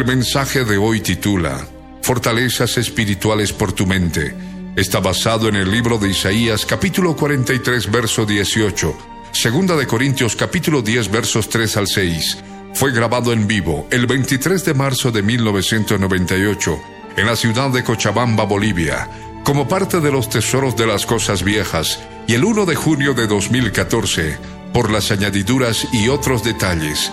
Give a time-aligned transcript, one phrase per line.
[0.00, 1.62] El mensaje de hoy titula
[2.00, 4.34] Fortalezas espirituales por tu mente.
[4.74, 8.96] Está basado en el libro de Isaías capítulo 43 verso 18,
[9.32, 12.38] Segunda de Corintios capítulo 10 versos 3 al 6.
[12.72, 16.80] Fue grabado en vivo el 23 de marzo de 1998
[17.18, 19.06] en la ciudad de Cochabamba, Bolivia,
[19.44, 23.26] como parte de los tesoros de las cosas viejas y el 1 de junio de
[23.26, 24.38] 2014
[24.72, 27.12] por las añadiduras y otros detalles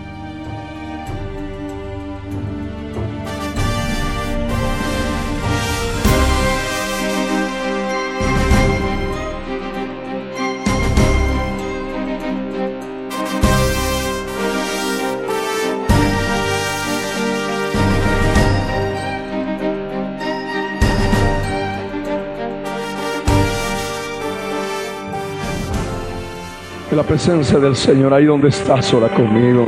[27.11, 29.67] Presencia del Señor, ahí donde estás, ora conmigo.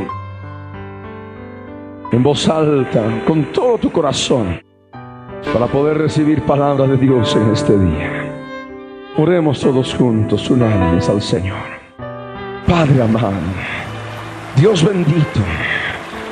[2.10, 4.62] En voz alta, con todo tu corazón,
[5.52, 8.32] para poder recibir palabras de Dios en este día.
[9.18, 11.58] Oremos todos juntos, unánimes al Señor.
[12.66, 13.34] Padre amado,
[14.56, 15.40] Dios bendito,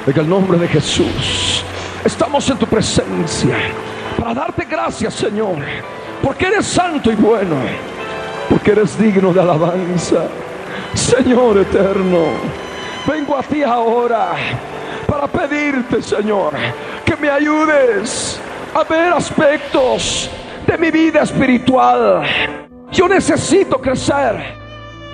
[0.06, 1.62] en el nombre de Jesús,
[2.06, 3.54] estamos en tu presencia
[4.18, 5.58] para darte gracias, Señor,
[6.22, 7.56] porque eres santo y bueno,
[8.48, 10.24] porque eres digno de alabanza.
[10.94, 12.26] Señor eterno,
[13.06, 14.34] vengo a ti ahora
[15.06, 16.53] para pedirte, Señor,
[17.04, 18.41] que me ayudes
[18.75, 20.30] a ver aspectos
[20.66, 22.22] de mi vida espiritual.
[22.91, 24.54] Yo necesito crecer,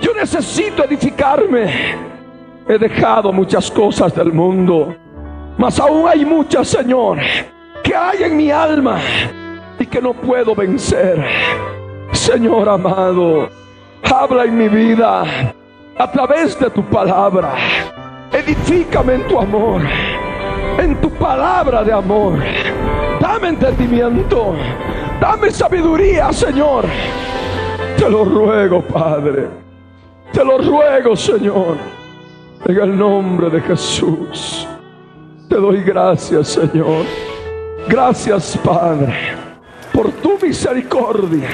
[0.01, 1.95] yo necesito edificarme.
[2.67, 4.95] He dejado muchas cosas del mundo,
[5.57, 7.17] mas aún hay muchas, Señor,
[7.83, 8.99] que hay en mi alma
[9.79, 11.25] y que no puedo vencer.
[12.11, 13.49] Señor amado,
[14.03, 15.53] habla en mi vida
[15.99, 17.55] a través de tu palabra.
[18.31, 19.81] Edifícame en tu amor,
[20.77, 22.39] en tu palabra de amor.
[23.19, 24.55] Dame entendimiento,
[25.19, 26.85] dame sabiduría, Señor.
[27.97, 29.47] Te lo ruego, Padre.
[30.31, 31.75] Te lo ruego, Señor.
[32.65, 34.67] En el nombre de Jesús.
[35.49, 37.03] Te doy gracias, Señor.
[37.89, 39.13] Gracias, Padre,
[39.91, 41.49] por tu misericordia.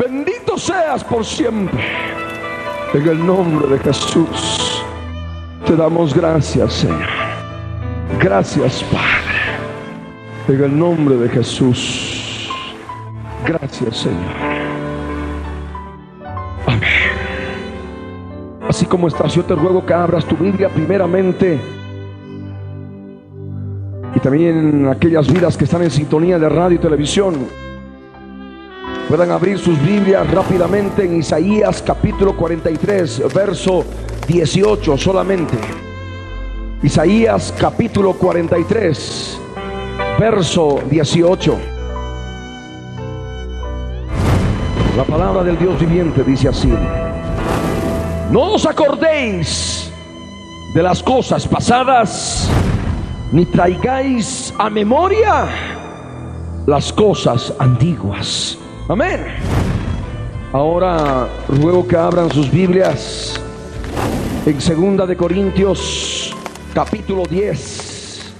[0.00, 2.13] Bendito seas por siempre.
[2.94, 4.84] En el nombre de Jesús,
[5.66, 7.02] te damos gracias, Señor.
[8.20, 9.34] Gracias, Padre.
[10.46, 12.48] En el nombre de Jesús.
[13.44, 14.20] Gracias, Señor.
[16.68, 16.88] Amén.
[18.68, 21.58] Así como estás, yo te ruego que abras tu Biblia primeramente.
[24.14, 27.44] Y también aquellas vidas que están en sintonía de radio y televisión
[29.16, 33.84] puedan abrir sus Biblias rápidamente en Isaías capítulo 43, verso
[34.26, 35.56] 18 solamente.
[36.82, 39.40] Isaías capítulo 43,
[40.18, 41.58] verso 18.
[44.96, 46.72] La palabra del Dios viviente dice así.
[48.32, 49.92] No os acordéis
[50.74, 52.50] de las cosas pasadas,
[53.30, 55.46] ni traigáis a memoria
[56.66, 58.58] las cosas antiguas.
[58.86, 59.24] Amén.
[60.52, 63.40] Ahora ruego que abran sus Biblias
[64.44, 66.36] en Segunda de Corintios
[66.74, 68.34] capítulo 10,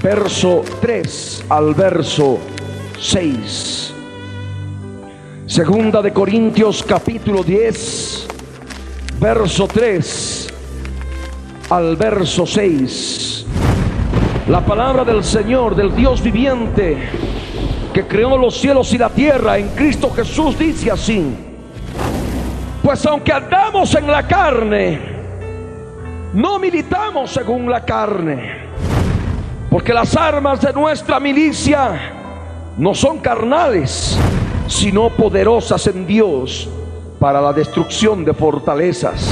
[0.00, 2.38] verso 3 al verso
[3.00, 3.94] 6.
[5.46, 8.28] Segunda de Corintios capítulo 10,
[9.18, 10.48] verso 3
[11.68, 13.46] al verso 6.
[14.46, 16.96] La palabra del Señor, del Dios viviente,
[17.92, 21.34] que creó los cielos y la tierra en Cristo Jesús, dice así.
[22.82, 24.98] Pues aunque andamos en la carne,
[26.32, 28.70] no militamos según la carne.
[29.68, 32.12] Porque las armas de nuestra milicia
[32.76, 34.18] no son carnales,
[34.66, 36.68] sino poderosas en Dios
[37.18, 39.30] para la destrucción de fortalezas,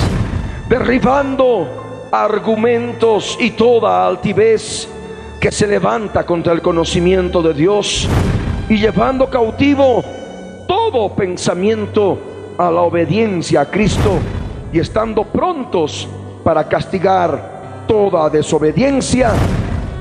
[0.69, 4.88] derribando argumentos y toda altivez
[5.40, 8.08] que se levanta contra el conocimiento de Dios
[8.69, 10.05] y llevando cautivo
[10.67, 12.19] todo pensamiento
[12.59, 14.19] a la obediencia a Cristo
[14.73, 16.09] y estando prontos
[16.44, 19.32] para castigar toda desobediencia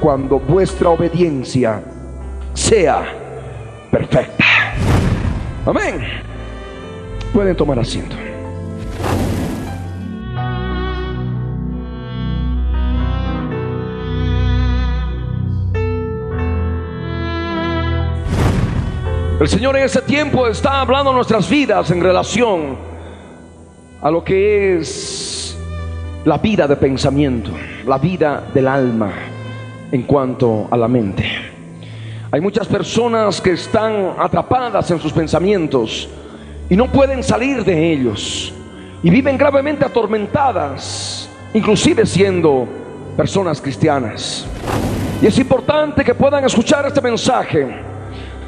[0.01, 1.81] cuando vuestra obediencia
[2.53, 3.03] sea
[3.91, 4.45] perfecta.
[5.65, 6.01] Amén.
[7.33, 8.26] Pueden tomar asiento.
[19.39, 22.75] El Señor en ese tiempo está hablando nuestras vidas en relación
[24.01, 25.55] a lo que es
[26.25, 27.51] la vida de pensamiento,
[27.85, 29.11] la vida del alma
[29.91, 31.23] en cuanto a la mente.
[32.31, 36.09] Hay muchas personas que están atrapadas en sus pensamientos
[36.67, 38.51] y no pueden salir de ellos
[39.03, 42.67] y viven gravemente atormentadas, inclusive siendo
[43.15, 44.47] personas cristianas.
[45.21, 47.96] Y es importante que puedan escuchar este mensaje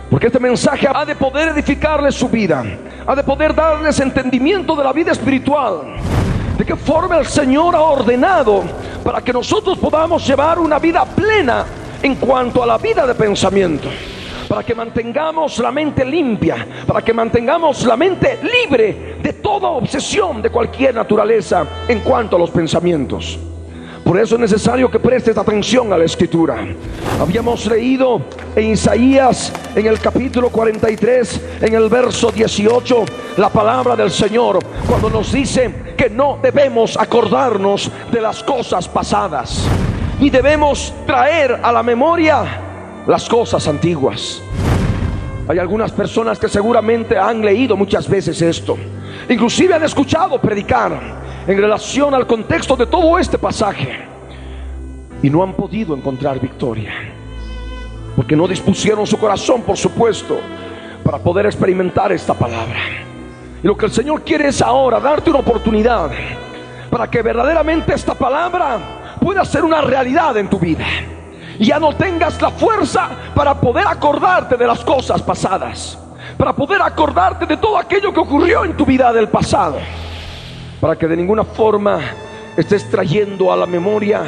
[0.10, 2.64] porque este mensaje ha de poder edificarles su vida,
[3.06, 5.96] ha de poder darles entendimiento de la vida espiritual,
[6.58, 8.64] de qué forma el Señor ha ordenado
[9.04, 11.66] para que nosotros podamos llevar una vida plena
[12.02, 13.90] en cuanto a la vida de pensamiento,
[14.48, 20.42] para que mantengamos la mente limpia, para que mantengamos la mente libre de toda obsesión
[20.42, 23.38] de cualquier naturaleza en cuanto a los pensamientos.
[24.10, 26.66] Por eso es necesario que prestes atención a la escritura.
[27.22, 28.20] Habíamos leído
[28.56, 33.06] en Isaías, en el capítulo 43, en el verso 18,
[33.38, 34.58] la palabra del Señor,
[34.88, 39.68] cuando nos dice que no debemos acordarnos de las cosas pasadas,
[40.20, 44.42] ni debemos traer a la memoria las cosas antiguas.
[45.48, 48.76] Hay algunas personas que seguramente han leído muchas veces esto,
[49.30, 54.06] inclusive han escuchado predicar en relación al contexto de todo este pasaje
[55.24, 56.92] y no han podido encontrar victoria.
[58.16, 60.40] Porque no dispusieron su corazón, por supuesto,
[61.04, 62.80] para poder experimentar esta palabra.
[63.64, 66.12] Y lo que el Señor quiere es ahora darte una oportunidad
[66.92, 70.86] para que verdaderamente esta palabra pueda ser una realidad en tu vida.
[71.58, 75.98] Y ya no tengas la fuerza para poder acordarte de las cosas pasadas,
[76.38, 79.80] para poder acordarte de todo aquello que ocurrió en tu vida del pasado
[80.80, 82.00] para que de ninguna forma
[82.58, 84.24] estés trayendo a la memoria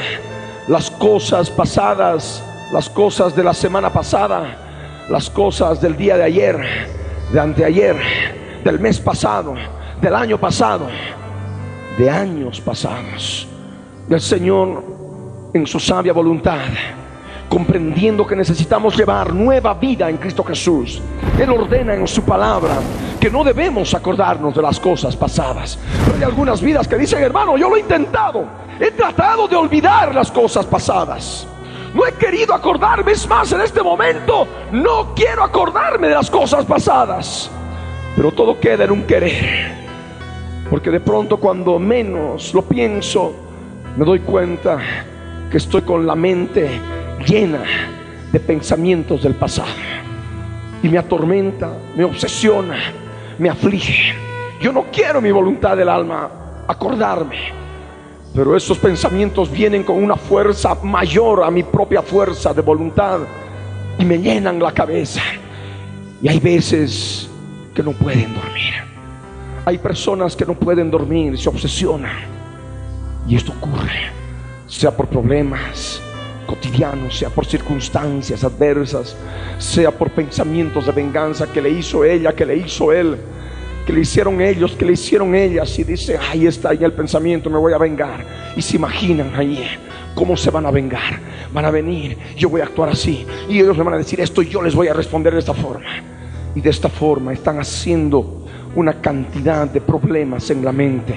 [0.67, 6.57] las cosas pasadas, las cosas de la semana pasada, las cosas del día de ayer,
[7.31, 7.97] de anteayer,
[8.63, 9.55] del mes pasado,
[10.01, 10.87] del año pasado,
[11.97, 13.47] de años pasados.
[14.09, 14.83] El Señor,
[15.53, 16.59] en su sabia voluntad,
[17.51, 21.01] comprendiendo que necesitamos llevar nueva vida en Cristo Jesús.
[21.37, 22.77] Él ordena en su palabra
[23.19, 25.77] que no debemos acordarnos de las cosas pasadas.
[26.05, 28.45] Pero hay algunas vidas que dicen, hermano, yo lo he intentado.
[28.79, 31.45] He tratado de olvidar las cosas pasadas.
[31.93, 36.63] No he querido acordarme, es más, en este momento no quiero acordarme de las cosas
[36.63, 37.51] pasadas.
[38.15, 39.73] Pero todo queda en un querer.
[40.69, 43.33] Porque de pronto cuando menos lo pienso,
[43.97, 44.77] me doy cuenta
[45.51, 46.79] que estoy con la mente
[47.21, 47.63] llena
[48.31, 49.69] de pensamientos del pasado.
[50.83, 52.77] Y me atormenta, me obsesiona,
[53.37, 54.13] me aflige.
[54.59, 56.29] Yo no quiero mi voluntad del alma
[56.67, 57.61] acordarme.
[58.33, 63.19] Pero esos pensamientos vienen con una fuerza mayor a mi propia fuerza de voluntad
[63.99, 65.21] y me llenan la cabeza.
[66.21, 67.29] Y hay veces
[67.75, 68.73] que no pueden dormir.
[69.65, 72.15] Hay personas que no pueden dormir, se obsesionan.
[73.27, 74.09] Y esto ocurre,
[74.65, 76.01] sea por problemas,
[76.51, 79.15] cotidiano, sea por circunstancias adversas,
[79.57, 83.15] sea por pensamientos de venganza que le hizo ella, que le hizo él,
[83.85, 87.49] que le hicieron ellos, que le hicieron ellas, y dice, ahí está ahí el pensamiento,
[87.49, 88.25] me voy a vengar.
[88.57, 89.65] Y se imaginan ahí
[90.13, 91.19] cómo se van a vengar.
[91.53, 94.41] Van a venir, yo voy a actuar así, y ellos me van a decir esto,
[94.41, 95.89] y yo les voy a responder de esta forma.
[96.53, 101.15] Y de esta forma están haciendo una cantidad de problemas en la mente,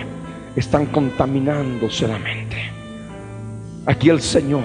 [0.54, 2.56] están contaminándose la mente.
[3.86, 4.62] Aquí el Señor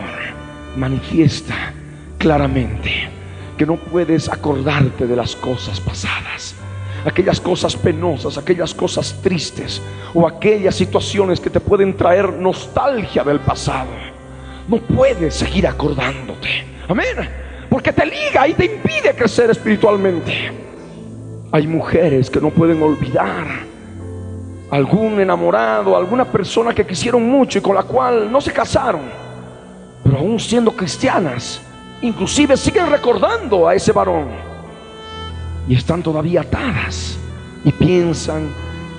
[0.80, 1.74] manifiesta
[2.18, 3.10] claramente
[3.58, 6.56] que no puedes acordarte de las cosas pasadas,
[7.06, 9.82] aquellas cosas penosas, aquellas cosas tristes
[10.14, 13.90] o aquellas situaciones que te pueden traer nostalgia del pasado.
[14.70, 16.64] No puedes seguir acordándote.
[16.88, 17.30] Amén.
[17.70, 20.52] Porque te liga y te impide crecer espiritualmente.
[21.52, 23.46] Hay mujeres que no pueden olvidar
[24.72, 29.29] algún enamorado, alguna persona que quisieron mucho y con la cual no se casaron
[30.10, 31.62] pero aún siendo cristianas,
[32.02, 34.30] inclusive siguen recordando a ese varón
[35.68, 37.16] y están todavía atadas
[37.64, 38.50] y piensan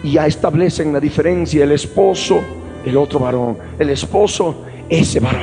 [0.05, 2.41] y ya establecen la diferencia el esposo,
[2.85, 5.43] el otro varón, el esposo, ese varón.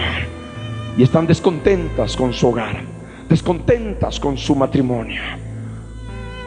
[0.97, 2.81] y están descontentas con su hogar,
[3.27, 5.21] descontentas con su matrimonio,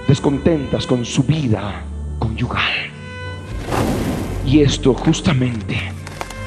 [0.09, 1.83] descontentas con su vida
[2.19, 2.73] conyugal.
[4.47, 5.77] Y esto justamente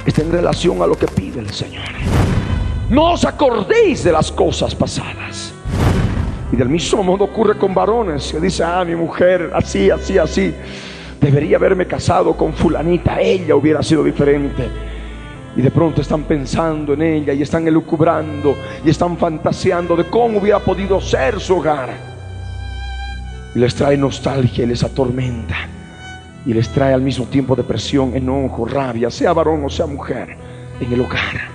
[0.08, 2.23] está en relación a lo que pide el Señor.
[2.90, 5.54] No os acordéis de las cosas pasadas.
[6.52, 10.54] Y del mismo modo ocurre con varones que dicen, ah, mi mujer, así, así, así.
[11.20, 14.68] Debería haberme casado con fulanita, ella hubiera sido diferente.
[15.56, 20.40] Y de pronto están pensando en ella y están elucubrando y están fantaseando de cómo
[20.40, 21.90] hubiera podido ser su hogar.
[23.56, 25.56] Y les trae nostalgia y les atormenta.
[26.46, 30.36] Y les trae al mismo tiempo depresión, enojo, rabia, sea varón o sea mujer,
[30.82, 31.53] en el hogar.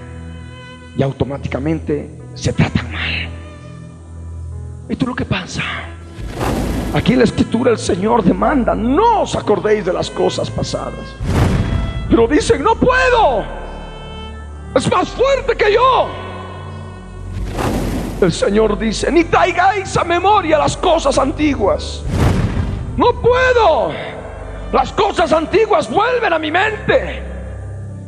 [0.99, 3.29] Y automáticamente se tratan mal.
[4.89, 5.63] Esto es lo que pasa.
[6.93, 11.15] Aquí en la escritura el Señor demanda, no os acordéis de las cosas pasadas.
[12.11, 13.45] Pero dicen, no puedo.
[14.75, 16.09] Es más fuerte que yo.
[18.21, 22.03] El Señor dice, ni traigáis a memoria las cosas antiguas.
[22.97, 23.93] No puedo.
[24.73, 27.38] Las cosas antiguas vuelven a mi mente.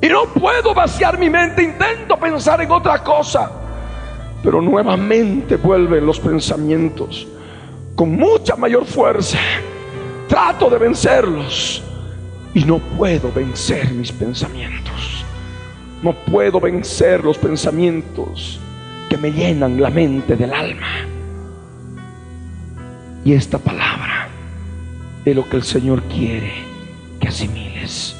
[0.02, 1.62] Y no puedo vaciar mi mente.
[1.62, 3.50] Intento pensar en otra cosa.
[4.42, 7.26] Pero nuevamente vuelven los pensamientos
[7.94, 9.38] con mucha mayor fuerza.
[10.28, 11.82] Trato de vencerlos
[12.54, 15.24] y no puedo vencer mis pensamientos.
[16.02, 18.58] No puedo vencer los pensamientos
[19.10, 21.04] que me llenan la mente del alma.
[23.24, 24.28] Y esta palabra
[25.24, 26.52] es lo que el Señor quiere
[27.20, 28.16] que asimiles.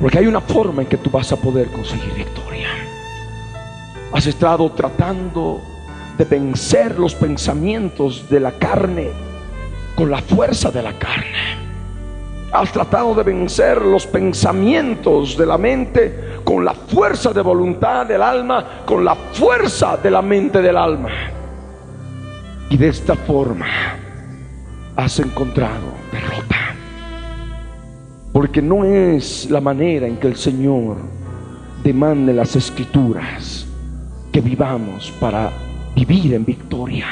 [0.00, 2.68] Porque hay una forma en que tú vas a poder conseguir victoria.
[4.12, 5.60] Has estado tratando
[6.16, 9.10] de vencer los pensamientos de la carne
[9.94, 11.58] con la fuerza de la carne.
[12.52, 18.22] Has tratado de vencer los pensamientos de la mente con la fuerza de voluntad del
[18.22, 21.10] alma, con la fuerza de la mente del alma.
[22.70, 23.66] Y de esta forma
[24.96, 26.77] has encontrado derrota.
[28.38, 30.96] Porque no es la manera en que el Señor
[31.82, 33.66] demande las escrituras
[34.30, 35.50] que vivamos para
[35.96, 37.06] vivir en victoria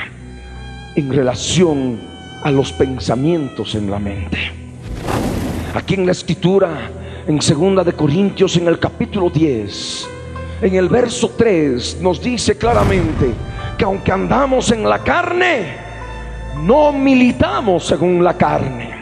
[0.94, 1.98] en relación
[2.44, 4.38] a los pensamientos en la mente.
[5.74, 6.92] Aquí en la escritura,
[7.26, 10.08] en segunda de Corintios, en el capítulo 10,
[10.62, 13.32] en el verso 3, nos dice claramente
[13.76, 15.74] que aunque andamos en la carne,
[16.62, 18.95] no militamos según la carne.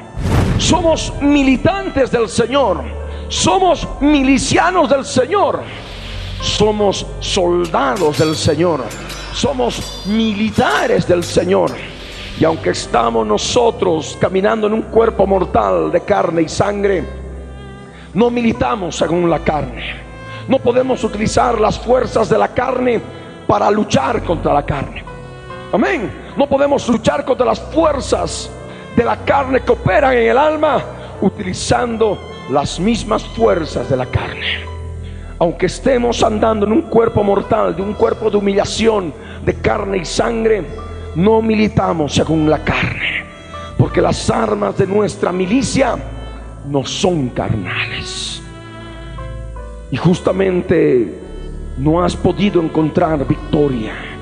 [0.59, 2.83] Somos militantes del Señor.
[3.29, 5.63] Somos milicianos del Señor.
[6.41, 8.85] Somos soldados del Señor.
[9.33, 11.71] Somos militares del Señor.
[12.39, 17.05] Y aunque estamos nosotros caminando en un cuerpo mortal de carne y sangre,
[18.15, 19.97] no militamos según la carne.
[20.49, 23.01] No podemos utilizar las fuerzas de la carne
[23.47, 25.03] para luchar contra la carne.
[25.73, 26.13] Amén.
[26.37, 28.51] No podemos luchar contra las fuerzas
[28.97, 30.83] de la carne que operan en el alma
[31.21, 32.19] utilizando
[32.51, 34.65] las mismas fuerzas de la carne.
[35.39, 39.13] Aunque estemos andando en un cuerpo mortal, de un cuerpo de humillación,
[39.45, 40.65] de carne y sangre,
[41.17, 43.25] no militamos según la carne,
[43.77, 45.97] porque las armas de nuestra milicia
[46.67, 48.43] no son carnales.
[49.91, 51.21] Y justamente
[51.79, 54.14] no has podido encontrar victoria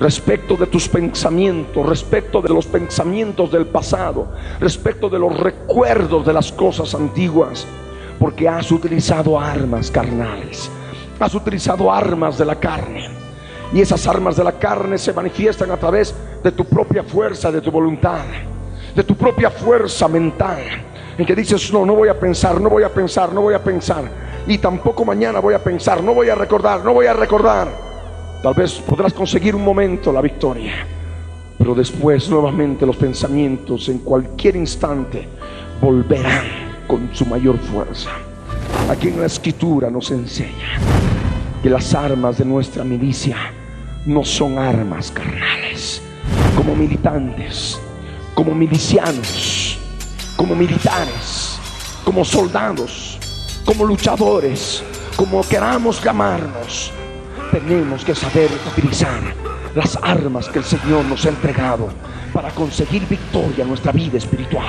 [0.00, 4.28] respecto de tus pensamientos, respecto de los pensamientos del pasado,
[4.60, 7.66] respecto de los recuerdos de las cosas antiguas,
[8.18, 10.70] porque has utilizado armas carnales,
[11.20, 13.08] has utilizado armas de la carne.
[13.72, 17.60] Y esas armas de la carne se manifiestan a través de tu propia fuerza, de
[17.60, 18.24] tu voluntad,
[18.94, 20.60] de tu propia fuerza mental.
[21.16, 23.62] En que dices, no, no voy a pensar, no voy a pensar, no voy a
[23.62, 24.04] pensar.
[24.46, 27.83] Y tampoco mañana voy a pensar, no voy a recordar, no voy a recordar.
[28.44, 30.86] Tal vez podrás conseguir un momento la victoria.
[31.56, 35.26] Pero después nuevamente los pensamientos en cualquier instante
[35.80, 36.44] volverán
[36.86, 38.10] con su mayor fuerza.
[38.90, 40.76] Aquí en la escritura nos enseña
[41.62, 43.38] que las armas de nuestra milicia
[44.04, 46.02] no son armas carnales.
[46.54, 47.80] Como militantes,
[48.34, 49.78] como milicianos,
[50.36, 51.58] como militares,
[52.04, 53.18] como soldados,
[53.64, 54.84] como luchadores,
[55.16, 56.92] como queramos llamarnos,
[57.60, 59.22] tenemos que saber utilizar
[59.76, 61.88] las armas que el Señor nos ha entregado
[62.32, 64.66] para conseguir victoria en nuestra vida espiritual.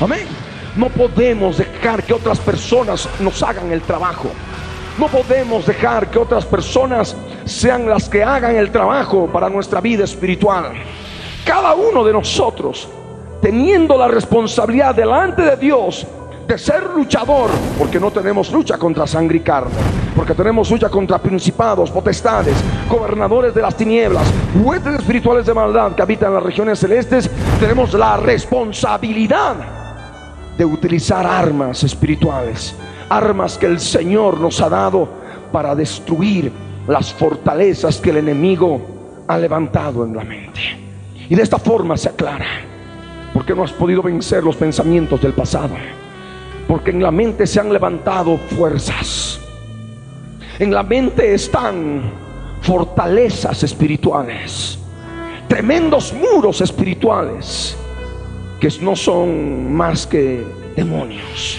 [0.00, 0.26] Amén.
[0.74, 4.30] No podemos dejar que otras personas nos hagan el trabajo.
[4.98, 7.14] No podemos dejar que otras personas
[7.44, 10.72] sean las que hagan el trabajo para nuestra vida espiritual.
[11.44, 12.88] Cada uno de nosotros,
[13.42, 16.06] teniendo la responsabilidad delante de Dios
[16.46, 19.72] de ser luchador, porque no tenemos lucha contra sangre y carne,
[20.14, 22.56] porque tenemos lucha contra principados, potestades,
[22.88, 24.26] gobernadores de las tinieblas,
[24.62, 29.56] huestes espirituales de maldad que habitan las regiones celestes, tenemos la responsabilidad
[30.58, 32.74] de utilizar armas espirituales,
[33.08, 35.08] armas que el Señor nos ha dado
[35.50, 36.52] para destruir
[36.86, 38.80] las fortalezas que el enemigo
[39.26, 40.60] ha levantado en la mente.
[41.28, 42.46] Y de esta forma se aclara,
[43.32, 45.74] porque no has podido vencer los pensamientos del pasado,
[46.66, 49.40] porque en la mente se han levantado fuerzas,
[50.58, 52.02] en la mente están
[52.62, 54.78] fortalezas espirituales,
[55.48, 57.76] tremendos muros espirituales
[58.60, 60.44] que no son más que
[60.74, 61.58] demonios,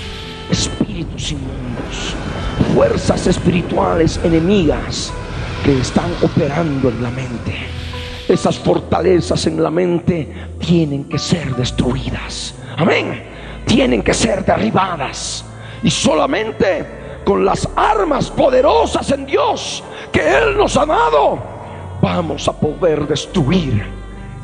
[0.50, 2.16] espíritus inmundos,
[2.74, 5.14] fuerzas espirituales enemigas
[5.64, 7.54] que están operando en la mente.
[8.28, 10.28] Esas fortalezas en la mente
[10.60, 12.56] tienen que ser destruidas.
[12.78, 13.35] Amén.
[13.66, 15.46] Tienen que ser derribadas.
[15.84, 21.40] Y solamente con las armas poderosas en Dios que Él nos ha dado,
[22.02, 23.86] vamos a poder destruir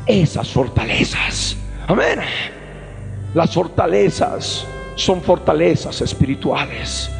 [0.06, 1.56] esas fortalezas.
[1.86, 2.20] Amén.
[3.34, 7.10] Las fortalezas son fortalezas espirituales.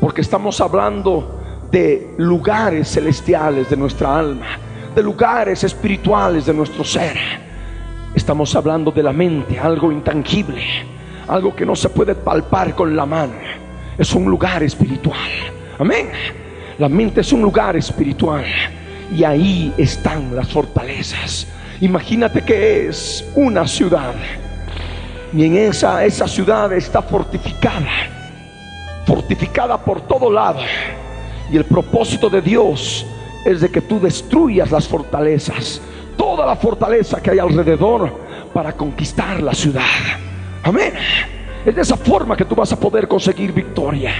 [0.00, 1.40] Porque estamos hablando
[1.70, 4.58] de lugares celestiales de nuestra alma,
[4.94, 7.16] de lugares espirituales de nuestro ser.
[8.14, 10.62] Estamos hablando de la mente, algo intangible,
[11.32, 13.32] algo que no se puede palpar con la mano.
[13.96, 15.30] Es un lugar espiritual.
[15.78, 16.10] Amén.
[16.78, 18.44] La mente es un lugar espiritual
[19.14, 21.46] y ahí están las fortalezas.
[21.80, 24.14] Imagínate que es una ciudad
[25.32, 27.88] y en esa, esa ciudad está fortificada,
[29.06, 30.60] fortificada por todo lado.
[31.50, 33.06] Y el propósito de Dios
[33.46, 35.80] es de que tú destruyas las fortalezas,
[36.16, 38.12] toda la fortaleza que hay alrededor
[38.52, 40.31] para conquistar la ciudad.
[40.62, 40.92] Amén.
[41.64, 44.12] Es de esa forma que tú vas a poder conseguir victoria.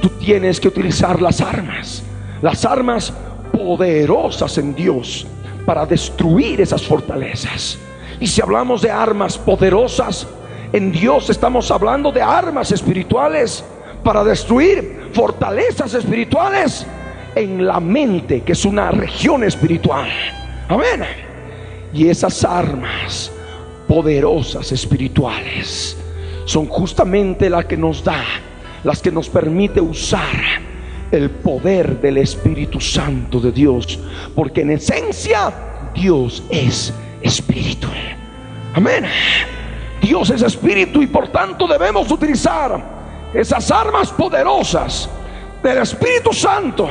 [0.00, 2.02] Tú tienes que utilizar las armas,
[2.42, 3.12] las armas
[3.52, 5.26] poderosas en Dios
[5.64, 7.78] para destruir esas fortalezas.
[8.20, 10.26] Y si hablamos de armas poderosas,
[10.72, 13.64] en Dios estamos hablando de armas espirituales
[14.02, 16.86] para destruir fortalezas espirituales
[17.34, 20.08] en la mente, que es una región espiritual.
[20.68, 21.04] Amén.
[21.92, 23.30] Y esas armas
[23.86, 25.96] poderosas espirituales
[26.44, 28.22] son justamente las que nos da,
[28.84, 30.66] las que nos permite usar
[31.10, 33.98] el poder del Espíritu Santo de Dios,
[34.34, 35.52] porque en esencia
[35.94, 37.88] Dios es espíritu.
[38.74, 39.04] Amén.
[40.00, 42.96] Dios es espíritu y por tanto debemos utilizar
[43.34, 45.08] esas armas poderosas
[45.62, 46.88] del Espíritu Santo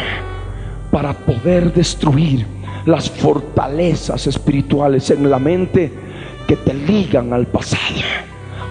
[0.92, 2.46] para poder destruir
[2.86, 5.92] las fortalezas espirituales en la mente
[6.48, 8.02] que te ligan al pasado.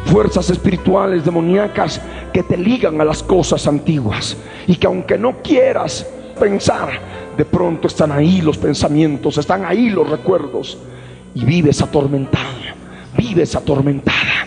[0.06, 2.00] Fuerzas espirituales demoníacas
[2.32, 6.06] que te ligan a las cosas antiguas y que aunque no quieras
[6.38, 6.90] pensar,
[7.37, 10.78] de pronto están ahí los pensamientos, están ahí los recuerdos
[11.34, 12.60] y vives atormentado,
[13.16, 14.46] vives atormentada.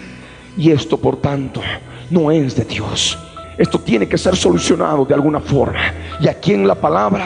[0.58, 1.62] Y esto, por tanto,
[2.10, 3.18] no es de Dios.
[3.58, 5.94] Esto tiene que ser solucionado de alguna forma.
[6.20, 7.26] Y aquí en la palabra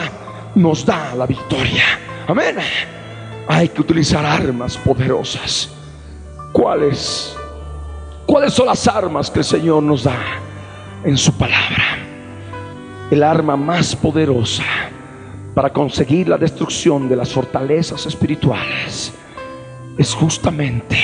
[0.55, 1.83] nos da la victoria.
[2.27, 2.55] Amén.
[3.47, 5.80] Hay que utilizar armas poderosas.
[6.51, 7.35] ¿Cuáles?
[8.25, 10.17] ¿Cuáles son las armas que el Señor nos da
[11.03, 11.97] en su palabra?
[13.09, 14.63] El arma más poderosa
[15.53, 19.13] para conseguir la destrucción de las fortalezas espirituales
[19.97, 20.97] es justamente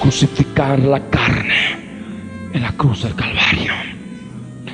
[0.00, 3.72] crucificar la carne en la cruz del Calvario.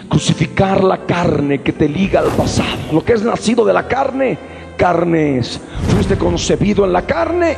[0.09, 2.79] Crucificar la carne que te liga al pasado.
[2.93, 4.39] Lo que es nacido de la carne,
[4.77, 5.61] carne es.
[5.89, 7.57] Fuiste concebido en la carne,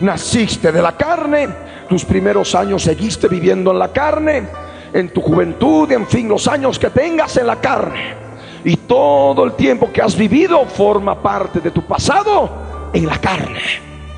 [0.00, 1.48] naciste de la carne,
[1.88, 4.48] tus primeros años seguiste viviendo en la carne,
[4.92, 8.26] en tu juventud, en fin, los años que tengas en la carne.
[8.64, 12.50] Y todo el tiempo que has vivido forma parte de tu pasado
[12.92, 13.60] en la carne.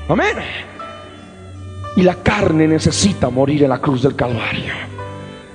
[0.07, 0.37] Amén.
[1.95, 4.73] Y la carne necesita morir en la cruz del Calvario.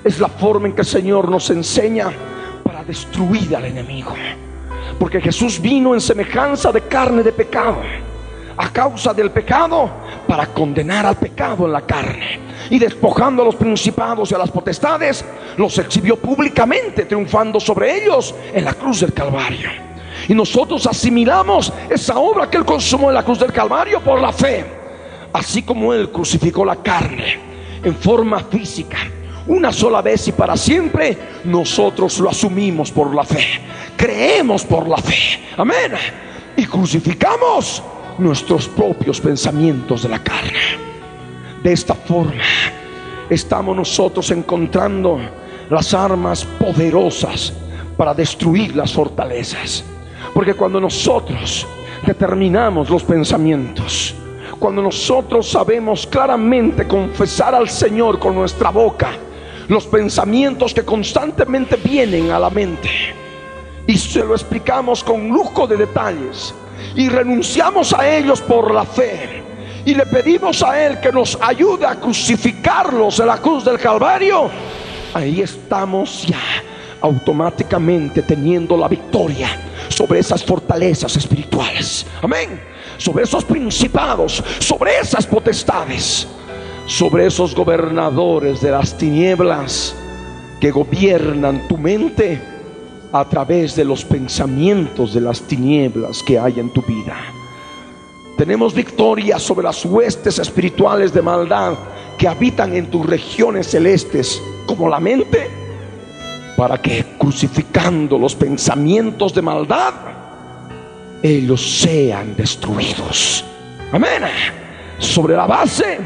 [0.03, 2.11] Es la forma en que el Señor nos enseña
[2.63, 4.13] para destruir al enemigo.
[4.99, 7.77] Porque Jesús vino en semejanza de carne de pecado.
[8.57, 9.89] A causa del pecado,
[10.27, 12.39] para condenar al pecado en la carne.
[12.69, 15.23] Y despojando a los principados y a las potestades,
[15.57, 19.69] los exhibió públicamente, triunfando sobre ellos en la cruz del Calvario.
[20.27, 24.31] Y nosotros asimilamos esa obra que Él consumó en la cruz del Calvario por la
[24.31, 24.65] fe.
[25.33, 27.37] Así como Él crucificó la carne
[27.83, 28.97] en forma física,
[29.47, 33.45] una sola vez y para siempre, nosotros lo asumimos por la fe.
[33.95, 35.39] Creemos por la fe.
[35.57, 35.91] Amén.
[36.57, 37.83] Y crucificamos
[38.17, 40.59] nuestros propios pensamientos de la carne.
[41.63, 42.43] De esta forma
[43.29, 45.19] estamos nosotros encontrando
[45.69, 47.53] las armas poderosas
[47.97, 49.83] para destruir las fortalezas.
[50.33, 51.65] Porque cuando nosotros
[52.05, 54.13] determinamos los pensamientos,
[54.59, 59.11] cuando nosotros sabemos claramente confesar al Señor con nuestra boca
[59.67, 62.89] los pensamientos que constantemente vienen a la mente,
[63.87, 66.53] y se lo explicamos con lujo de detalles,
[66.95, 69.43] y renunciamos a ellos por la fe,
[69.85, 74.49] y le pedimos a Él que nos ayude a crucificarlos en la cruz del Calvario,
[75.13, 76.41] ahí estamos ya
[77.01, 79.49] automáticamente teniendo la victoria
[79.89, 82.05] sobre esas fortalezas espirituales.
[82.21, 82.59] Amén.
[82.97, 86.27] Sobre esos principados, sobre esas potestades,
[86.87, 89.95] sobre esos gobernadores de las tinieblas
[90.59, 92.41] que gobiernan tu mente
[93.17, 97.15] a través de los pensamientos de las tinieblas que hay en tu vida.
[98.37, 101.75] Tenemos victoria sobre las huestes espirituales de maldad
[102.17, 105.49] que habitan en tus regiones celestes, como la mente,
[106.57, 109.93] para que crucificando los pensamientos de maldad,
[111.23, 113.45] ellos sean destruidos.
[113.93, 114.23] Amén.
[114.99, 115.99] Sobre la base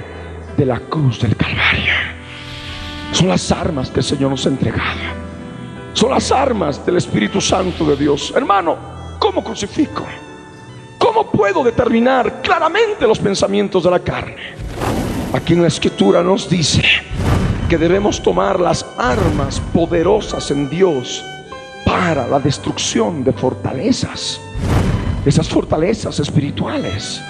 [0.55, 1.93] de la cruz del Calvario.
[3.13, 5.28] Son las armas que el Señor nos ha entregado.
[5.99, 8.31] Son las armas del Espíritu Santo de Dios.
[8.33, 8.77] Hermano,
[9.19, 10.05] ¿cómo crucifico?
[10.97, 14.53] ¿Cómo puedo determinar claramente los pensamientos de la carne?
[15.33, 16.83] Aquí en la escritura nos dice
[17.67, 21.21] que debemos tomar las armas poderosas en Dios
[21.85, 24.39] para la destrucción de fortalezas.
[25.25, 27.21] Esas fortalezas espirituales.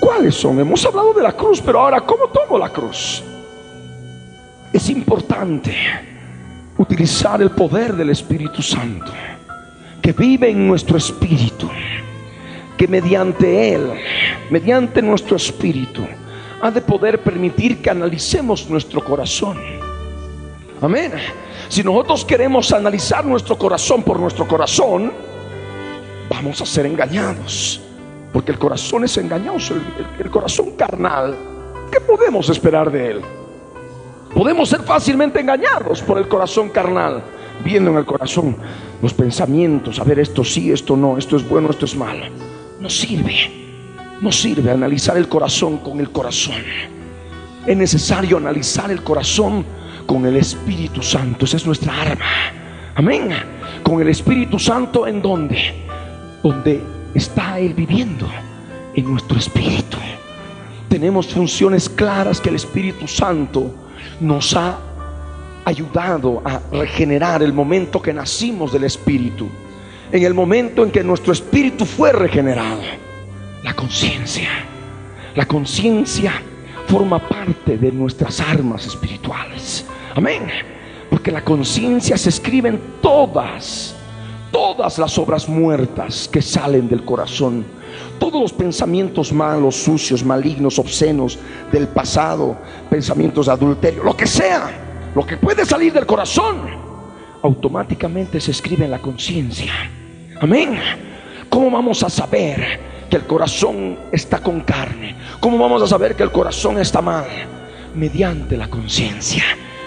[0.00, 0.58] ¿Cuáles son?
[0.58, 3.22] Hemos hablado de la cruz, pero ahora, ¿cómo tomo la cruz?
[4.72, 6.11] Es importante
[6.82, 9.12] utilizar el poder del Espíritu Santo
[10.00, 11.70] que vive en nuestro espíritu
[12.76, 13.92] que mediante Él,
[14.50, 16.02] mediante nuestro espíritu,
[16.60, 19.58] ha de poder permitir que analicemos nuestro corazón.
[20.80, 21.12] Amén.
[21.68, 25.12] Si nosotros queremos analizar nuestro corazón por nuestro corazón,
[26.28, 27.80] vamos a ser engañados.
[28.32, 29.74] Porque el corazón es engañoso,
[30.18, 31.36] el, corazón carnal.
[31.90, 33.20] ¿Qué podemos esperar de él?
[34.34, 37.22] Podemos ser fácilmente engañados por el corazón carnal,
[37.64, 38.56] viendo en el corazón
[39.02, 42.24] los pensamientos, a ver esto sí, esto no, esto es bueno, esto es malo.
[42.80, 43.62] No sirve.
[44.20, 46.62] No sirve analizar el corazón con el corazón.
[47.66, 49.64] Es necesario analizar el corazón
[50.06, 51.44] con el Espíritu Santo.
[51.44, 52.24] Esa es nuestra arma.
[52.94, 53.30] Amén.
[53.82, 55.86] Con el Espíritu Santo en donde?
[56.42, 56.80] Donde
[57.14, 58.28] está Él viviendo.
[58.94, 59.96] En nuestro espíritu.
[60.88, 63.74] Tenemos funciones claras que el Espíritu Santo
[64.20, 64.78] nos ha
[65.64, 69.48] ayudado a regenerar el momento que nacimos del Espíritu
[70.12, 72.82] en el momento en que nuestro espíritu fue regenerado.
[73.62, 74.50] La conciencia.
[75.34, 76.34] La conciencia
[76.86, 79.86] forma parte de nuestras armas espirituales.
[80.14, 80.42] Amén.
[81.08, 83.96] Porque la conciencia se escribe en todas,
[84.52, 87.64] todas las obras muertas que salen del corazón.
[88.20, 91.38] Todos los pensamientos malos, sucios, malignos, obscenos
[91.72, 92.56] del pasado,
[92.88, 94.70] pensamientos de adulterio, lo que sea,
[95.14, 96.58] lo que puede salir del corazón,
[97.42, 99.72] automáticamente se escribe en la conciencia.
[100.40, 100.78] Amén.
[101.48, 105.16] ¿Cómo vamos a saber que el corazón está con carne?
[105.40, 107.26] ¿Cómo vamos a saber que el corazón está mal?
[107.94, 109.42] Mediante la conciencia.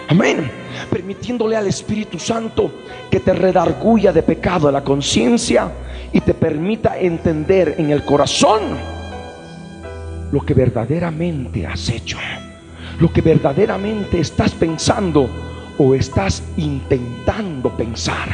[0.07, 0.51] Amén.
[0.89, 2.71] Permitiéndole al Espíritu Santo
[3.09, 5.71] que te redarguya de pecado a la conciencia
[6.11, 8.61] y te permita entender en el corazón
[10.31, 12.17] lo que verdaderamente has hecho,
[12.99, 15.29] lo que verdaderamente estás pensando
[15.77, 18.29] o estás intentando pensar.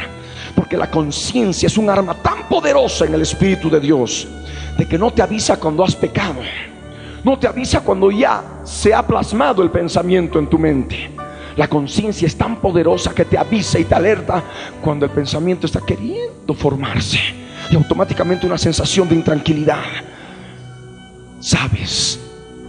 [0.54, 4.28] Porque la conciencia es un arma tan poderosa en el Espíritu de Dios
[4.76, 6.40] de que no te avisa cuando has pecado.
[7.24, 11.21] No te avisa cuando ya se ha plasmado el pensamiento en tu mente.
[11.56, 14.42] La conciencia es tan poderosa que te avisa y te alerta
[14.82, 17.18] cuando el pensamiento está queriendo formarse.
[17.70, 19.84] Y automáticamente una sensación de intranquilidad.
[21.40, 22.20] Sabes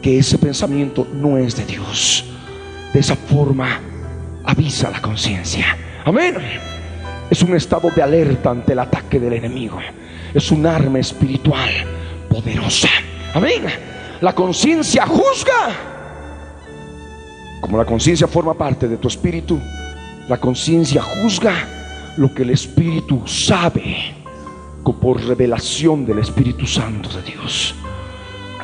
[0.02, 2.26] que ese pensamiento no es de Dios.
[2.94, 3.80] De esa forma
[4.44, 5.78] avisa la conciencia.
[6.06, 6.36] Amén.
[7.30, 9.80] Es un estado de alerta ante el ataque del enemigo.
[10.34, 11.70] Es un arma espiritual
[12.30, 12.90] poderosa.
[13.34, 13.64] Amén.
[14.22, 15.93] La conciencia juzga.
[17.64, 19.58] Como la conciencia forma parte de tu espíritu,
[20.28, 24.14] la conciencia juzga lo que el espíritu sabe
[24.92, 27.74] por revelación del Espíritu Santo de Dios.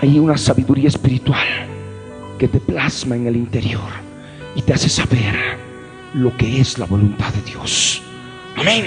[0.01, 1.47] Hay una sabiduría espiritual
[2.37, 3.89] que te plasma en el interior
[4.53, 5.57] y te hace saber
[6.13, 8.01] lo que es la voluntad de Dios.
[8.57, 8.83] Amén.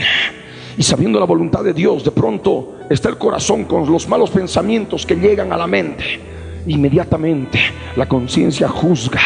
[0.77, 5.07] Y sabiendo la voluntad de Dios, de pronto está el corazón con los malos pensamientos
[5.07, 6.21] que llegan a la mente.
[6.67, 7.61] Inmediatamente
[7.97, 9.23] la conciencia juzga